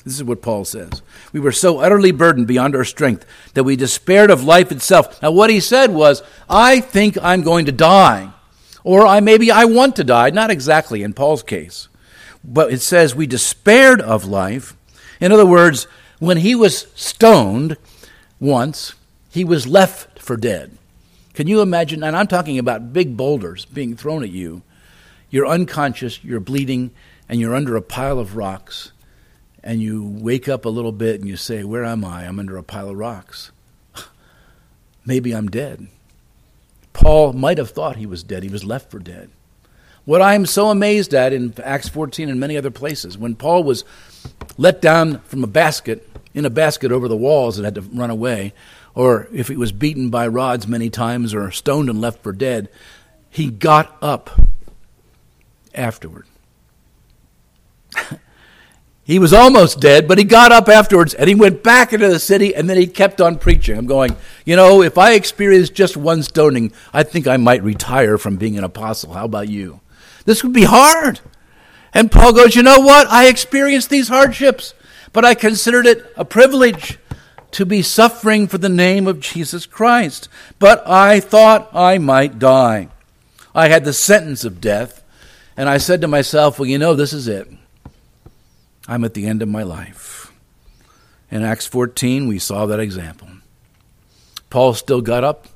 This 0.04 0.14
is 0.14 0.24
what 0.24 0.42
Paul 0.42 0.64
says. 0.64 1.00
We 1.32 1.38
were 1.38 1.52
so 1.52 1.78
utterly 1.78 2.10
burdened 2.10 2.48
beyond 2.48 2.74
our 2.74 2.84
strength 2.84 3.24
that 3.54 3.64
we 3.64 3.76
despaired 3.76 4.30
of 4.30 4.42
life 4.42 4.72
itself. 4.72 5.22
Now, 5.22 5.30
what 5.30 5.50
he 5.50 5.60
said 5.60 5.92
was, 5.92 6.22
I 6.48 6.80
think 6.80 7.16
I'm 7.22 7.42
going 7.42 7.66
to 7.66 7.72
die. 7.72 8.32
Or 8.82 9.06
I 9.06 9.20
maybe 9.20 9.50
I 9.50 9.64
want 9.64 9.94
to 9.96 10.04
die. 10.04 10.30
Not 10.30 10.50
exactly 10.50 11.04
in 11.04 11.12
Paul's 11.12 11.44
case. 11.44 11.88
But 12.42 12.72
it 12.72 12.80
says 12.80 13.14
we 13.14 13.28
despaired 13.28 14.00
of 14.00 14.24
life. 14.24 14.76
In 15.20 15.30
other 15.30 15.46
words, 15.46 15.86
when 16.18 16.38
he 16.38 16.56
was 16.56 16.88
stoned 16.96 17.76
once, 18.40 18.94
he 19.30 19.44
was 19.44 19.68
left 19.68 20.18
for 20.18 20.36
dead. 20.36 20.76
Can 21.32 21.46
you 21.46 21.60
imagine? 21.60 22.02
And 22.02 22.16
I'm 22.16 22.26
talking 22.26 22.58
about 22.58 22.92
big 22.92 23.16
boulders 23.16 23.64
being 23.66 23.96
thrown 23.96 24.24
at 24.24 24.30
you 24.30 24.62
you're 25.32 25.46
unconscious, 25.46 26.22
you're 26.22 26.40
bleeding, 26.40 26.92
and 27.28 27.40
you're 27.40 27.56
under 27.56 27.74
a 27.74 27.82
pile 27.82 28.20
of 28.20 28.36
rocks. 28.36 28.92
And 29.64 29.80
you 29.80 30.04
wake 30.04 30.48
up 30.48 30.64
a 30.64 30.68
little 30.68 30.92
bit 30.92 31.20
and 31.20 31.28
you 31.28 31.36
say, 31.36 31.64
Where 31.64 31.84
am 31.84 32.04
I? 32.04 32.26
I'm 32.26 32.38
under 32.38 32.56
a 32.56 32.62
pile 32.62 32.90
of 32.90 32.96
rocks. 32.96 33.50
Maybe 35.06 35.34
I'm 35.34 35.48
dead. 35.48 35.88
Paul 36.92 37.32
might 37.32 37.58
have 37.58 37.70
thought 37.70 37.96
he 37.96 38.06
was 38.06 38.22
dead. 38.22 38.42
He 38.42 38.50
was 38.50 38.64
left 38.64 38.90
for 38.90 38.98
dead. 38.98 39.30
What 40.04 40.20
I'm 40.20 40.44
so 40.46 40.68
amazed 40.68 41.14
at 41.14 41.32
in 41.32 41.54
Acts 41.62 41.88
14 41.88 42.28
and 42.28 42.38
many 42.38 42.56
other 42.56 42.72
places, 42.72 43.16
when 43.16 43.34
Paul 43.34 43.64
was 43.64 43.84
let 44.58 44.82
down 44.82 45.20
from 45.20 45.44
a 45.44 45.46
basket, 45.46 46.06
in 46.34 46.44
a 46.44 46.50
basket 46.50 46.92
over 46.92 47.08
the 47.08 47.16
walls 47.16 47.56
and 47.56 47.64
had 47.64 47.76
to 47.76 47.82
run 47.82 48.10
away, 48.10 48.52
or 48.94 49.28
if 49.32 49.48
he 49.48 49.56
was 49.56 49.72
beaten 49.72 50.10
by 50.10 50.26
rods 50.26 50.66
many 50.66 50.90
times 50.90 51.32
or 51.32 51.50
stoned 51.50 51.88
and 51.88 52.00
left 52.00 52.22
for 52.22 52.32
dead, 52.32 52.68
he 53.30 53.48
got 53.48 53.96
up 54.02 54.38
afterward. 55.74 56.26
he 59.04 59.18
was 59.18 59.32
almost 59.32 59.80
dead, 59.80 60.08
but 60.08 60.18
he 60.18 60.24
got 60.24 60.52
up 60.52 60.68
afterwards 60.68 61.14
and 61.14 61.28
he 61.28 61.34
went 61.34 61.62
back 61.62 61.92
into 61.92 62.08
the 62.08 62.18
city 62.18 62.54
and 62.54 62.68
then 62.68 62.76
he 62.76 62.86
kept 62.86 63.20
on 63.20 63.38
preaching. 63.38 63.76
I'm 63.76 63.86
going, 63.86 64.16
you 64.44 64.56
know, 64.56 64.82
if 64.82 64.98
I 64.98 65.12
experience 65.12 65.70
just 65.70 65.96
one 65.96 66.22
stoning, 66.22 66.72
I 66.92 67.02
think 67.02 67.26
I 67.26 67.36
might 67.36 67.62
retire 67.62 68.18
from 68.18 68.36
being 68.36 68.56
an 68.58 68.64
apostle. 68.64 69.12
How 69.12 69.24
about 69.24 69.48
you? 69.48 69.80
This 70.24 70.42
would 70.42 70.52
be 70.52 70.64
hard. 70.64 71.20
And 71.94 72.10
Paul 72.10 72.32
goes, 72.32 72.56
you 72.56 72.62
know 72.62 72.80
what? 72.80 73.06
I 73.08 73.26
experienced 73.26 73.90
these 73.90 74.08
hardships, 74.08 74.74
but 75.12 75.24
I 75.24 75.34
considered 75.34 75.86
it 75.86 76.06
a 76.16 76.24
privilege 76.24 76.98
to 77.52 77.66
be 77.66 77.82
suffering 77.82 78.48
for 78.48 78.58
the 78.58 78.68
name 78.68 79.06
of 79.06 79.20
Jesus 79.20 79.66
Christ. 79.66 80.28
But 80.58 80.86
I 80.88 81.20
thought 81.20 81.68
I 81.74 81.98
might 81.98 82.38
die. 82.38 82.88
I 83.54 83.68
had 83.68 83.84
the 83.84 83.92
sentence 83.92 84.44
of 84.44 84.60
death 84.60 85.01
and 85.56 85.68
I 85.68 85.78
said 85.78 86.00
to 86.00 86.08
myself, 86.08 86.58
well, 86.58 86.68
you 86.68 86.78
know, 86.78 86.94
this 86.94 87.12
is 87.12 87.28
it. 87.28 87.48
I'm 88.88 89.04
at 89.04 89.14
the 89.14 89.26
end 89.26 89.42
of 89.42 89.48
my 89.48 89.62
life. 89.62 90.32
In 91.30 91.42
Acts 91.42 91.66
14, 91.66 92.28
we 92.28 92.38
saw 92.38 92.66
that 92.66 92.80
example. 92.80 93.28
Paul 94.50 94.74
still 94.74 95.00
got 95.00 95.24
up, 95.24 95.46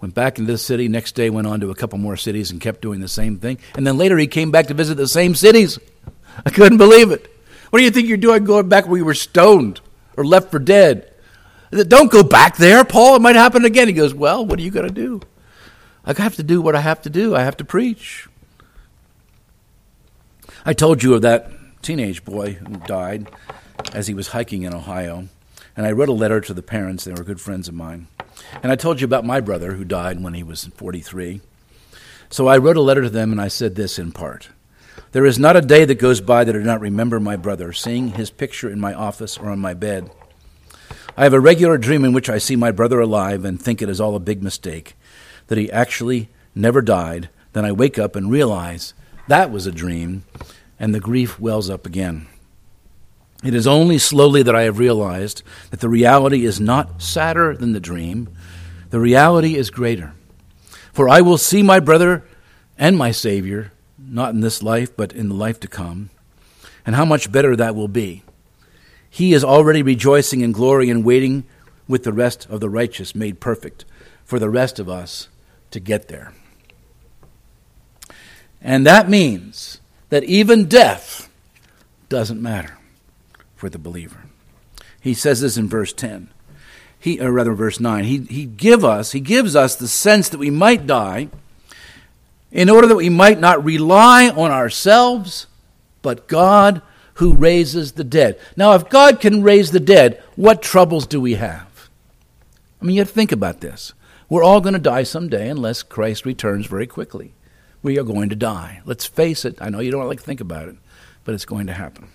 went 0.00 0.14
back 0.14 0.38
into 0.38 0.52
the 0.52 0.58
city, 0.58 0.88
next 0.88 1.14
day 1.14 1.30
went 1.30 1.46
on 1.46 1.60
to 1.60 1.70
a 1.70 1.74
couple 1.74 1.98
more 1.98 2.16
cities 2.16 2.50
and 2.50 2.60
kept 2.60 2.82
doing 2.82 3.00
the 3.00 3.08
same 3.08 3.38
thing. 3.38 3.58
And 3.74 3.86
then 3.86 3.96
later 3.96 4.18
he 4.18 4.26
came 4.26 4.50
back 4.50 4.66
to 4.66 4.74
visit 4.74 4.96
the 4.96 5.08
same 5.08 5.34
cities. 5.34 5.78
I 6.44 6.50
couldn't 6.50 6.78
believe 6.78 7.12
it. 7.12 7.30
What 7.70 7.78
do 7.78 7.84
you 7.84 7.90
think 7.90 8.08
you're 8.08 8.18
doing 8.18 8.44
going 8.44 8.68
back 8.68 8.86
where 8.86 8.98
you 8.98 9.04
were 9.04 9.14
stoned 9.14 9.80
or 10.16 10.24
left 10.24 10.50
for 10.50 10.58
dead? 10.58 11.12
Don't 11.70 12.10
go 12.10 12.22
back 12.22 12.56
there, 12.56 12.84
Paul. 12.84 13.16
It 13.16 13.22
might 13.22 13.36
happen 13.36 13.64
again. 13.64 13.88
He 13.88 13.94
goes, 13.94 14.14
Well, 14.14 14.46
what 14.46 14.58
are 14.58 14.62
you 14.62 14.70
going 14.70 14.86
to 14.86 14.94
do? 14.94 15.20
I 16.04 16.12
have 16.12 16.36
to 16.36 16.42
do 16.42 16.60
what 16.60 16.76
I 16.76 16.80
have 16.80 17.02
to 17.02 17.10
do. 17.10 17.34
I 17.34 17.42
have 17.42 17.56
to 17.56 17.64
preach. 17.64 18.28
I 20.68 20.72
told 20.72 21.00
you 21.00 21.14
of 21.14 21.22
that 21.22 21.48
teenage 21.80 22.24
boy 22.24 22.54
who 22.54 22.78
died 22.88 23.30
as 23.92 24.08
he 24.08 24.14
was 24.14 24.28
hiking 24.28 24.62
in 24.62 24.74
Ohio. 24.74 25.28
And 25.76 25.86
I 25.86 25.92
wrote 25.92 26.08
a 26.08 26.12
letter 26.12 26.40
to 26.40 26.52
the 26.52 26.60
parents. 26.60 27.04
They 27.04 27.12
were 27.12 27.22
good 27.22 27.40
friends 27.40 27.68
of 27.68 27.74
mine. 27.74 28.08
And 28.64 28.72
I 28.72 28.74
told 28.74 29.00
you 29.00 29.04
about 29.04 29.24
my 29.24 29.38
brother 29.38 29.74
who 29.74 29.84
died 29.84 30.20
when 30.20 30.34
he 30.34 30.42
was 30.42 30.64
43. 30.64 31.40
So 32.30 32.48
I 32.48 32.58
wrote 32.58 32.76
a 32.76 32.82
letter 32.82 33.02
to 33.02 33.10
them 33.10 33.30
and 33.30 33.40
I 33.40 33.46
said 33.46 33.76
this 33.76 33.96
in 33.96 34.10
part 34.10 34.48
There 35.12 35.24
is 35.24 35.38
not 35.38 35.54
a 35.54 35.60
day 35.60 35.84
that 35.84 36.00
goes 36.00 36.20
by 36.20 36.42
that 36.42 36.56
I 36.56 36.58
do 36.58 36.64
not 36.64 36.80
remember 36.80 37.20
my 37.20 37.36
brother, 37.36 37.72
seeing 37.72 38.08
his 38.08 38.32
picture 38.32 38.68
in 38.68 38.80
my 38.80 38.92
office 38.92 39.38
or 39.38 39.50
on 39.50 39.60
my 39.60 39.72
bed. 39.72 40.10
I 41.16 41.22
have 41.22 41.32
a 41.32 41.38
regular 41.38 41.78
dream 41.78 42.04
in 42.04 42.12
which 42.12 42.28
I 42.28 42.38
see 42.38 42.56
my 42.56 42.72
brother 42.72 42.98
alive 42.98 43.44
and 43.44 43.62
think 43.62 43.80
it 43.80 43.88
is 43.88 44.00
all 44.00 44.16
a 44.16 44.20
big 44.20 44.42
mistake, 44.42 44.96
that 45.46 45.58
he 45.58 45.70
actually 45.70 46.28
never 46.56 46.82
died. 46.82 47.28
Then 47.52 47.64
I 47.64 47.70
wake 47.70 48.00
up 48.00 48.16
and 48.16 48.32
realize 48.32 48.94
that 49.28 49.50
was 49.50 49.66
a 49.66 49.72
dream, 49.72 50.24
and 50.78 50.94
the 50.94 51.00
grief 51.00 51.40
wells 51.40 51.70
up 51.70 51.86
again. 51.86 52.26
It 53.44 53.54
is 53.54 53.66
only 53.66 53.98
slowly 53.98 54.42
that 54.42 54.56
I 54.56 54.62
have 54.62 54.78
realized 54.78 55.42
that 55.70 55.80
the 55.80 55.88
reality 55.88 56.44
is 56.44 56.60
not 56.60 57.02
sadder 57.02 57.56
than 57.56 57.72
the 57.72 57.80
dream, 57.80 58.28
the 58.90 59.00
reality 59.00 59.56
is 59.56 59.70
greater. 59.70 60.14
For 60.92 61.08
I 61.08 61.20
will 61.20 61.38
see 61.38 61.62
my 61.62 61.80
brother 61.80 62.24
and 62.78 62.96
my 62.96 63.10
Savior, 63.10 63.72
not 63.98 64.32
in 64.32 64.40
this 64.40 64.62
life, 64.62 64.96
but 64.96 65.12
in 65.12 65.28
the 65.28 65.34
life 65.34 65.60
to 65.60 65.68
come, 65.68 66.10
and 66.84 66.94
how 66.94 67.04
much 67.04 67.30
better 67.30 67.54
that 67.56 67.74
will 67.74 67.88
be. 67.88 68.22
He 69.10 69.32
is 69.32 69.44
already 69.44 69.82
rejoicing 69.82 70.40
in 70.40 70.52
glory 70.52 70.88
and 70.88 71.04
waiting 71.04 71.44
with 71.88 72.04
the 72.04 72.12
rest 72.12 72.46
of 72.48 72.60
the 72.60 72.68
righteous 72.68 73.14
made 73.14 73.40
perfect 73.40 73.84
for 74.24 74.38
the 74.38 74.50
rest 74.50 74.78
of 74.78 74.88
us 74.88 75.28
to 75.70 75.80
get 75.80 76.08
there. 76.08 76.32
And 78.66 78.84
that 78.84 79.08
means 79.08 79.78
that 80.08 80.24
even 80.24 80.68
death 80.68 81.30
doesn't 82.08 82.42
matter 82.42 82.76
for 83.54 83.70
the 83.70 83.78
believer. 83.78 84.24
He 85.00 85.14
says 85.14 85.40
this 85.40 85.56
in 85.56 85.68
verse 85.68 85.92
10. 85.92 86.30
He, 86.98 87.20
or 87.20 87.30
rather, 87.30 87.52
verse 87.52 87.78
9. 87.78 88.02
He, 88.02 88.18
he 88.22 88.44
give 88.44 88.84
us, 88.84 89.12
he 89.12 89.20
gives 89.20 89.54
us 89.54 89.76
the 89.76 89.86
sense 89.86 90.28
that 90.30 90.38
we 90.38 90.50
might 90.50 90.84
die 90.84 91.28
in 92.50 92.68
order 92.68 92.88
that 92.88 92.96
we 92.96 93.08
might 93.08 93.38
not 93.38 93.64
rely 93.64 94.30
on 94.30 94.50
ourselves, 94.50 95.46
but 96.02 96.26
God 96.26 96.82
who 97.14 97.34
raises 97.34 97.92
the 97.92 98.02
dead. 98.02 98.36
Now, 98.56 98.72
if 98.74 98.88
God 98.88 99.20
can 99.20 99.44
raise 99.44 99.70
the 99.70 99.78
dead, 99.78 100.20
what 100.34 100.60
troubles 100.60 101.06
do 101.06 101.20
we 101.20 101.34
have? 101.34 101.88
I 102.82 102.84
mean, 102.84 102.96
you 102.96 103.02
have 103.02 103.08
to 103.10 103.14
think 103.14 103.30
about 103.30 103.60
this. 103.60 103.92
We're 104.28 104.42
all 104.42 104.60
going 104.60 104.74
to 104.74 104.80
die 104.80 105.04
someday 105.04 105.48
unless 105.48 105.84
Christ 105.84 106.26
returns 106.26 106.66
very 106.66 106.88
quickly. 106.88 107.32
We 107.82 107.98
are 107.98 108.04
going 108.04 108.30
to 108.30 108.36
die. 108.36 108.80
Let's 108.84 109.06
face 109.06 109.44
it. 109.44 109.58
I 109.60 109.68
know 109.68 109.80
you 109.80 109.90
don't 109.90 110.06
like 110.06 110.18
to 110.18 110.24
think 110.24 110.40
about 110.40 110.68
it, 110.68 110.76
but 111.24 111.34
it's 111.34 111.44
going 111.44 111.66
to 111.66 111.72
happen. 111.72 112.08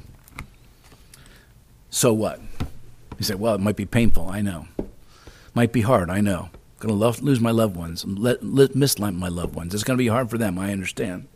So 1.89 2.13
what? 2.13 2.39
You 3.17 3.25
say, 3.25 3.35
well, 3.35 3.55
it 3.55 3.61
might 3.61 3.75
be 3.75 3.85
painful. 3.85 4.27
I 4.27 4.41
know. 4.41 4.67
Might 5.53 5.71
be 5.71 5.81
hard. 5.81 6.09
I 6.09 6.21
know. 6.21 6.49
I'm 6.51 6.87
going 6.87 6.89
to 6.89 6.93
love, 6.95 7.21
lose 7.21 7.39
my 7.39 7.51
loved 7.51 7.75
ones, 7.75 8.03
let, 8.05 8.43
let, 8.43 8.75
miss 8.75 8.97
my 8.97 9.27
loved 9.27 9.53
ones. 9.53 9.73
It's 9.73 9.83
going 9.83 9.97
to 9.97 10.03
be 10.03 10.07
hard 10.07 10.29
for 10.29 10.37
them. 10.37 10.57
I 10.57 10.71
understand. 10.71 11.27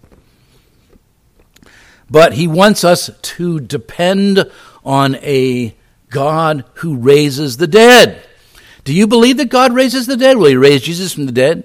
But 2.09 2.33
he 2.33 2.47
wants 2.47 2.83
us 2.83 3.09
to 3.21 3.59
depend 3.59 4.49
on 4.83 5.15
a 5.15 5.75
God 6.09 6.65
who 6.75 6.95
raises 6.95 7.57
the 7.57 7.67
dead. 7.67 8.25
Do 8.83 8.93
you 8.93 9.07
believe 9.07 9.37
that 9.37 9.49
God 9.49 9.73
raises 9.73 10.07
the 10.07 10.17
dead? 10.17 10.37
Will 10.37 10.47
he 10.47 10.55
raise 10.55 10.83
Jesus 10.83 11.13
from 11.13 11.25
the 11.25 11.31
dead? 11.31 11.63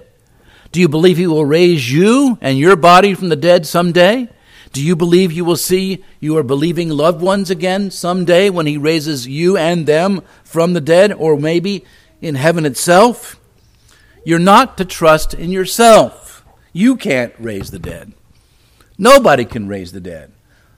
Do 0.73 0.81
you 0.81 0.89
believe 0.89 1.17
he 1.17 1.27
will 1.27 1.45
raise 1.45 1.93
you 1.93 2.39
and 2.41 2.57
your 2.57 2.77
body 2.77 3.15
from 3.15 3.29
the 3.29 3.37
dead 3.37 3.67
someday? 3.67 4.29
Do 4.73 4.81
you 4.81 4.95
believe 4.95 5.33
you 5.33 5.45
will 5.45 5.57
see 5.57 6.05
your 6.21 6.45
believing 6.45 6.91
loved 6.91 7.21
ones 7.21 7.51
again 7.51 7.91
someday 7.91 8.51
when 8.51 8.67
he 8.67 8.77
raises 8.77 9.27
you 9.27 9.57
and 9.57 9.85
them 9.85 10.23
from 10.45 10.73
the 10.73 10.81
dead, 10.81 11.13
or 11.13 11.37
maybe 11.37 11.85
in 12.21 12.37
heaven 12.37 12.65
itself? 12.65 13.41
You're 14.25 14.39
not 14.39 14.79
to 14.79 14.85
trust 14.85 15.35
in 15.35 15.51
yourself. 15.51 16.45
You 16.73 16.97
can't 16.97 17.35
raise 17.41 17.73
the 17.73 17.81
dead. 17.81 18.13
Nobody 18.97 19.45
can 19.45 19.67
raise 19.67 19.91
the 19.91 20.01
dead. 20.01 20.31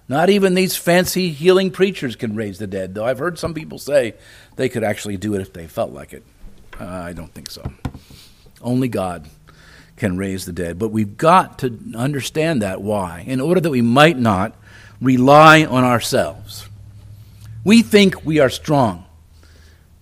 Not 0.09 0.31
even 0.31 0.55
these 0.55 0.75
fancy 0.75 1.31
healing 1.31 1.71
preachers 1.71 2.17
can 2.17 2.35
raise 2.35 2.59
the 2.59 2.67
dead, 2.67 2.95
though 2.95 3.05
I've 3.05 3.19
heard 3.19 3.39
some 3.39 3.53
people 3.53 3.79
say 3.79 4.15
they 4.57 4.71
could 4.71 4.85
actually 4.85 5.19
do 5.19 5.35
it 5.35 5.43
if 5.43 5.53
they 5.53 5.67
felt 5.67 5.93
like 5.93 6.15
it. 6.15 6.25
Uh, 6.81 6.87
I 6.87 7.13
don't 7.13 7.33
think 7.35 7.51
so. 7.51 7.71
Only 8.63 8.89
God 8.89 9.29
can 10.03 10.17
raise 10.17 10.47
the 10.47 10.53
dead. 10.53 10.81
But 10.81 10.89
we've 10.89 11.17
got 11.17 11.61
to 11.61 11.79
understand 11.95 12.61
that 12.61 12.83
why, 12.83 13.23
in 13.25 13.41
order 13.41 13.61
that 13.61 13.71
we 13.71 13.83
might 13.83 14.19
not 14.19 14.57
rely 15.01 15.65
on 15.65 15.85
ourselves. 15.85 16.69
We 17.63 17.83
think 17.83 18.25
we 18.25 18.41
are 18.41 18.51
strong. 18.51 19.05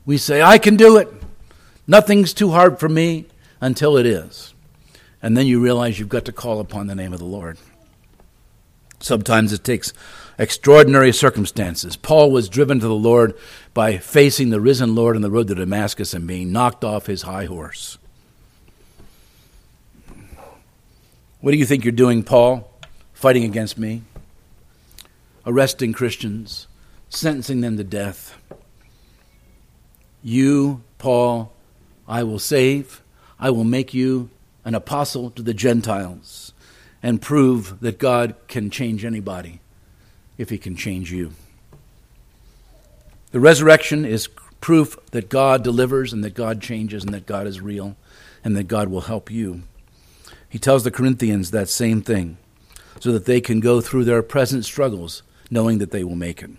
We 0.07 0.17
say, 0.17 0.41
I 0.41 0.57
can 0.57 0.77
do 0.77 0.97
it. 0.97 1.13
Nothing's 1.87 2.33
too 2.33 2.51
hard 2.51 2.81
for 2.81 2.89
me 2.89 3.27
until 3.61 3.99
it 3.99 4.07
is. 4.07 4.55
And 5.23 5.37
then 5.37 5.47
you 5.47 5.61
realize 5.61 5.99
you've 5.99 6.09
got 6.09 6.25
to 6.25 6.33
call 6.33 6.61
upon 6.61 6.87
the 6.87 6.95
name 6.95 7.13
of 7.13 7.19
the 7.19 7.27
Lord. 7.27 7.59
Sometimes 9.01 9.53
it 9.53 9.65
takes 9.65 9.93
extraordinary 10.39 11.13
circumstances. 11.13 11.97
Paul 11.97 12.31
was 12.31 12.49
driven 12.49 12.81
to 12.81 12.89
the 12.89 12.95
Lord 12.95 13.37
by 13.75 13.99
facing 13.99 14.49
the 14.49 14.63
risen 14.63 14.95
Lord 14.95 15.15
on 15.15 15.21
the 15.21 15.31
road 15.31 15.49
to 15.49 15.55
Damascus 15.55 16.15
and 16.15 16.27
being 16.27 16.53
knocked 16.53 16.85
off 16.85 17.05
his 17.05 17.23
high 17.23 17.45
horse. 17.45 17.99
What 21.41 21.53
do 21.53 21.57
you 21.57 21.65
think 21.65 21.85
you're 21.85 21.93
doing, 21.93 22.23
Paul? 22.23 22.71
Fighting 23.15 23.45
against 23.45 23.79
me? 23.79 24.03
Arresting 25.47 25.95
Christians? 25.95 26.67
Sentencing 27.09 27.63
them 27.63 27.79
to 27.79 27.85
death? 27.85 28.37
You, 30.23 30.83
Paul, 30.99 31.51
I 32.07 32.25
will 32.25 32.39
save. 32.39 33.01
I 33.39 33.49
will 33.49 33.65
make 33.65 33.95
you 33.95 34.29
an 34.67 34.75
apostle 34.75 35.31
to 35.31 35.41
the 35.41 35.55
Gentiles 35.55 36.53
and 37.03 37.23
prove 37.23 37.81
that 37.81 37.99
God 37.99 38.35
can 38.47 38.69
change 38.69 39.03
anybody 39.03 39.61
if 40.37 40.51
he 40.51 40.59
can 40.59 40.77
change 40.77 41.11
you. 41.11 41.33
The 43.31 43.41
resurrection 43.41 44.05
is 44.05 44.29
proof 44.61 44.99
that 45.13 45.31
God 45.31 45.65
delivers 45.65 46.13
and 46.13 46.23
that 46.23 46.35
God 46.35 46.61
changes 46.61 47.03
and 47.03 47.15
that 47.15 47.25
God 47.25 47.47
is 47.47 47.63
real 47.63 47.97
and 48.45 48.55
that 48.57 48.69
God 48.69 48.89
will 48.89 49.03
help 49.03 49.31
you. 49.31 49.63
He 50.51 50.59
tells 50.59 50.85
the 50.85 50.91
Corinthians 50.91 51.51
that 51.53 51.71
same 51.71 52.03
thing 52.03 52.37
so 52.99 53.13
that 53.13 53.25
they 53.25 53.41
can 53.41 53.61
go 53.61 53.81
through 53.81 54.05
their 54.05 54.23
present 54.23 54.67
struggles 54.67 55.23
knowing 55.51 55.79
that 55.79 55.91
they 55.91 56.05
will 56.05 56.17
make 56.17 56.43
it. 56.43 56.51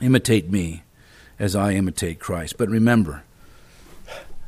Imitate 0.00 0.48
me 0.48 0.84
as 1.38 1.56
I 1.56 1.72
imitate 1.72 2.20
Christ. 2.20 2.56
But 2.56 2.68
remember, 2.68 3.24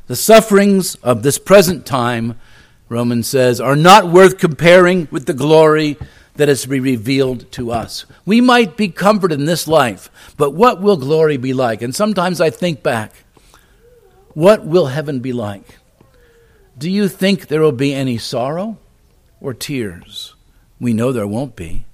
the 0.07 0.15
sufferings 0.15 0.95
of 0.95 1.23
this 1.23 1.37
present 1.37 1.85
time 1.85 2.39
Romans 2.93 3.27
says, 3.27 3.59
are 3.59 3.75
not 3.75 4.09
worth 4.09 4.37
comparing 4.37 5.07
with 5.09 5.25
the 5.25 5.33
glory 5.33 5.97
that 6.35 6.49
is 6.49 6.61
to 6.61 6.69
be 6.69 6.79
revealed 6.79 7.51
to 7.53 7.71
us. 7.71 8.05
We 8.25 8.39
might 8.39 8.77
be 8.77 8.89
comforted 8.89 9.39
in 9.39 9.45
this 9.45 9.67
life, 9.67 10.09
but 10.37 10.51
what 10.51 10.81
will 10.81 10.97
glory 10.97 11.37
be 11.37 11.53
like? 11.53 11.81
And 11.81 11.95
sometimes 11.95 12.39
I 12.39 12.49
think 12.49 12.83
back, 12.83 13.13
what 14.33 14.65
will 14.65 14.87
heaven 14.87 15.19
be 15.19 15.33
like? 15.33 15.79
Do 16.77 16.89
you 16.89 17.07
think 17.07 17.47
there 17.47 17.61
will 17.61 17.71
be 17.71 17.93
any 17.93 18.17
sorrow 18.17 18.77
or 19.39 19.53
tears? 19.53 20.35
We 20.79 20.93
know 20.93 21.11
there 21.11 21.27
won't 21.27 21.55
be. 21.55 21.85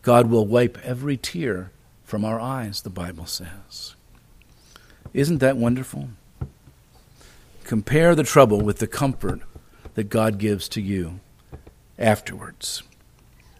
God 0.00 0.30
will 0.30 0.46
wipe 0.46 0.78
every 0.82 1.16
tear 1.16 1.70
from 2.02 2.24
our 2.24 2.40
eyes, 2.40 2.82
the 2.82 2.90
Bible 2.90 3.26
says. 3.26 3.94
Isn't 5.12 5.38
that 5.38 5.56
wonderful? 5.56 6.08
Compare 7.64 8.14
the 8.14 8.24
trouble 8.24 8.60
with 8.60 8.78
the 8.78 8.86
comfort 8.86 9.40
that 9.94 10.08
God 10.08 10.38
gives 10.38 10.68
to 10.70 10.80
you 10.80 11.20
afterwards. 11.98 12.82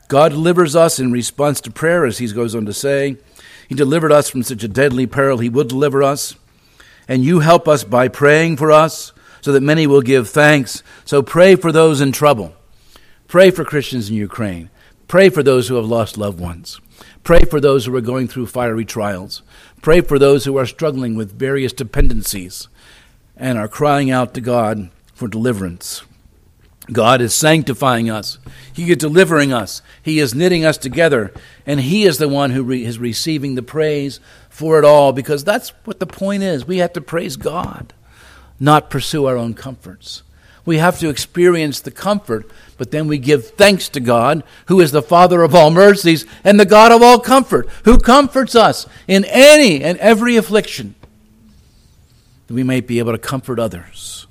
God 0.08 0.30
delivers 0.30 0.74
us 0.74 0.98
in 0.98 1.12
response 1.12 1.60
to 1.62 1.70
prayer, 1.70 2.04
as 2.04 2.18
he 2.18 2.26
goes 2.32 2.54
on 2.54 2.66
to 2.66 2.72
say. 2.72 3.16
He 3.68 3.74
delivered 3.74 4.12
us 4.12 4.28
from 4.28 4.42
such 4.42 4.64
a 4.64 4.68
deadly 4.68 5.06
peril, 5.06 5.38
he 5.38 5.48
will 5.48 5.64
deliver 5.64 6.02
us. 6.02 6.36
And 7.06 7.24
you 7.24 7.40
help 7.40 7.68
us 7.68 7.84
by 7.84 8.08
praying 8.08 8.56
for 8.56 8.70
us 8.70 9.12
so 9.42 9.52
that 9.52 9.62
many 9.62 9.86
will 9.86 10.00
give 10.00 10.28
thanks. 10.30 10.82
So 11.04 11.22
pray 11.22 11.56
for 11.56 11.70
those 11.70 12.00
in 12.00 12.12
trouble. 12.12 12.54
Pray 13.28 13.50
for 13.50 13.64
Christians 13.64 14.08
in 14.08 14.16
Ukraine. 14.16 14.70
Pray 15.08 15.28
for 15.28 15.42
those 15.42 15.68
who 15.68 15.74
have 15.74 15.84
lost 15.84 16.16
loved 16.16 16.40
ones. 16.40 16.80
Pray 17.22 17.44
for 17.44 17.60
those 17.60 17.84
who 17.84 17.94
are 17.94 18.00
going 18.00 18.28
through 18.28 18.46
fiery 18.46 18.86
trials. 18.86 19.42
Pray 19.82 20.00
for 20.00 20.18
those 20.18 20.44
who 20.44 20.56
are 20.56 20.66
struggling 20.66 21.14
with 21.14 21.38
various 21.38 21.72
dependencies 21.72 22.68
and 23.36 23.58
are 23.58 23.68
crying 23.68 24.10
out 24.10 24.32
to 24.34 24.40
God 24.40 24.90
for 25.12 25.28
deliverance. 25.28 26.02
God 26.90 27.20
is 27.20 27.34
sanctifying 27.34 28.10
us. 28.10 28.38
He 28.72 28.90
is 28.90 28.96
delivering 28.96 29.52
us. 29.52 29.82
He 30.02 30.18
is 30.18 30.34
knitting 30.34 30.64
us 30.64 30.76
together. 30.76 31.32
And 31.64 31.80
He 31.80 32.04
is 32.04 32.18
the 32.18 32.28
one 32.28 32.50
who 32.50 32.64
re- 32.64 32.84
is 32.84 32.98
receiving 32.98 33.54
the 33.54 33.62
praise 33.62 34.18
for 34.48 34.78
it 34.78 34.84
all 34.84 35.12
because 35.12 35.44
that's 35.44 35.70
what 35.84 36.00
the 36.00 36.06
point 36.06 36.42
is. 36.42 36.66
We 36.66 36.78
have 36.78 36.92
to 36.94 37.00
praise 37.00 37.36
God, 37.36 37.92
not 38.62 38.90
pursue 38.90 39.26
our 39.26 39.36
own 39.36 39.54
comforts. 39.54 40.22
We 40.64 40.78
have 40.78 41.00
to 41.00 41.08
experience 41.08 41.80
the 41.80 41.90
comfort, 41.90 42.48
but 42.78 42.92
then 42.92 43.08
we 43.08 43.18
give 43.18 43.48
thanks 43.48 43.88
to 43.90 44.00
God, 44.00 44.44
who 44.66 44.80
is 44.80 44.92
the 44.92 45.02
Father 45.02 45.42
of 45.42 45.52
all 45.52 45.70
mercies 45.70 46.24
and 46.44 46.60
the 46.60 46.64
God 46.64 46.92
of 46.92 47.02
all 47.02 47.18
comfort, 47.18 47.68
who 47.84 47.98
comforts 47.98 48.54
us 48.54 48.86
in 49.08 49.24
any 49.24 49.82
and 49.82 49.98
every 49.98 50.36
affliction, 50.36 50.94
that 52.46 52.54
we 52.54 52.62
may 52.62 52.80
be 52.80 53.00
able 53.00 53.10
to 53.10 53.18
comfort 53.18 53.58
others 53.58 54.28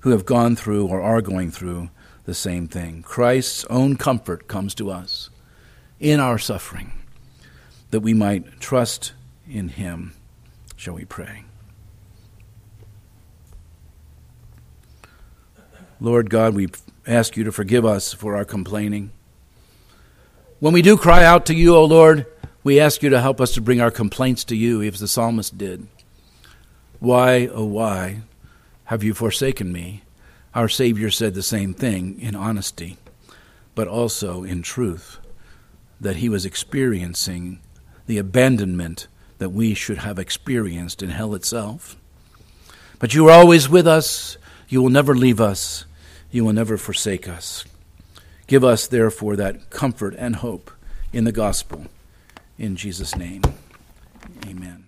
who 0.00 0.10
have 0.10 0.26
gone 0.26 0.56
through 0.56 0.88
or 0.88 1.00
are 1.00 1.22
going 1.22 1.52
through 1.52 1.88
the 2.24 2.34
same 2.34 2.66
thing. 2.66 3.02
Christ's 3.02 3.64
own 3.66 3.94
comfort 3.96 4.48
comes 4.48 4.74
to 4.74 4.90
us 4.90 5.30
in 6.00 6.18
our 6.18 6.38
suffering, 6.38 6.90
that 7.92 8.00
we 8.00 8.12
might 8.12 8.58
trust 8.58 9.12
in 9.48 9.68
Him. 9.68 10.14
Shall 10.74 10.94
we 10.94 11.04
pray? 11.04 11.44
Lord 16.02 16.30
God, 16.30 16.56
we 16.56 16.68
ask 17.06 17.36
you 17.36 17.44
to 17.44 17.52
forgive 17.52 17.84
us 17.84 18.12
for 18.12 18.34
our 18.34 18.44
complaining. 18.44 19.12
When 20.58 20.72
we 20.72 20.82
do 20.82 20.96
cry 20.96 21.22
out 21.24 21.46
to 21.46 21.54
you, 21.54 21.76
O 21.76 21.84
Lord, 21.84 22.26
we 22.64 22.80
ask 22.80 23.04
you 23.04 23.10
to 23.10 23.20
help 23.20 23.40
us 23.40 23.54
to 23.54 23.60
bring 23.60 23.80
our 23.80 23.92
complaints 23.92 24.42
to 24.46 24.56
you, 24.56 24.82
as 24.82 24.98
the 24.98 25.06
psalmist 25.06 25.56
did. 25.56 25.86
Why, 26.98 27.46
oh, 27.46 27.66
why 27.66 28.22
have 28.86 29.04
you 29.04 29.14
forsaken 29.14 29.70
me? 29.70 30.02
Our 30.56 30.68
Savior 30.68 31.08
said 31.08 31.34
the 31.34 31.42
same 31.42 31.72
thing 31.72 32.20
in 32.20 32.34
honesty, 32.34 32.96
but 33.76 33.86
also 33.86 34.42
in 34.42 34.62
truth, 34.62 35.18
that 36.00 36.16
he 36.16 36.28
was 36.28 36.44
experiencing 36.44 37.60
the 38.06 38.18
abandonment 38.18 39.06
that 39.38 39.50
we 39.50 39.72
should 39.72 39.98
have 39.98 40.18
experienced 40.18 41.00
in 41.00 41.10
hell 41.10 41.32
itself. 41.36 41.96
But 42.98 43.14
you 43.14 43.28
are 43.28 43.38
always 43.38 43.68
with 43.68 43.86
us. 43.86 44.36
You 44.68 44.82
will 44.82 44.90
never 44.90 45.14
leave 45.14 45.40
us. 45.40 45.84
You 46.32 46.44
will 46.44 46.54
never 46.54 46.76
forsake 46.76 47.28
us. 47.28 47.64
Give 48.48 48.64
us, 48.64 48.86
therefore, 48.88 49.36
that 49.36 49.70
comfort 49.70 50.14
and 50.18 50.36
hope 50.36 50.70
in 51.12 51.24
the 51.24 51.32
gospel. 51.32 51.86
In 52.58 52.74
Jesus' 52.74 53.14
name, 53.14 53.42
amen. 54.46 54.81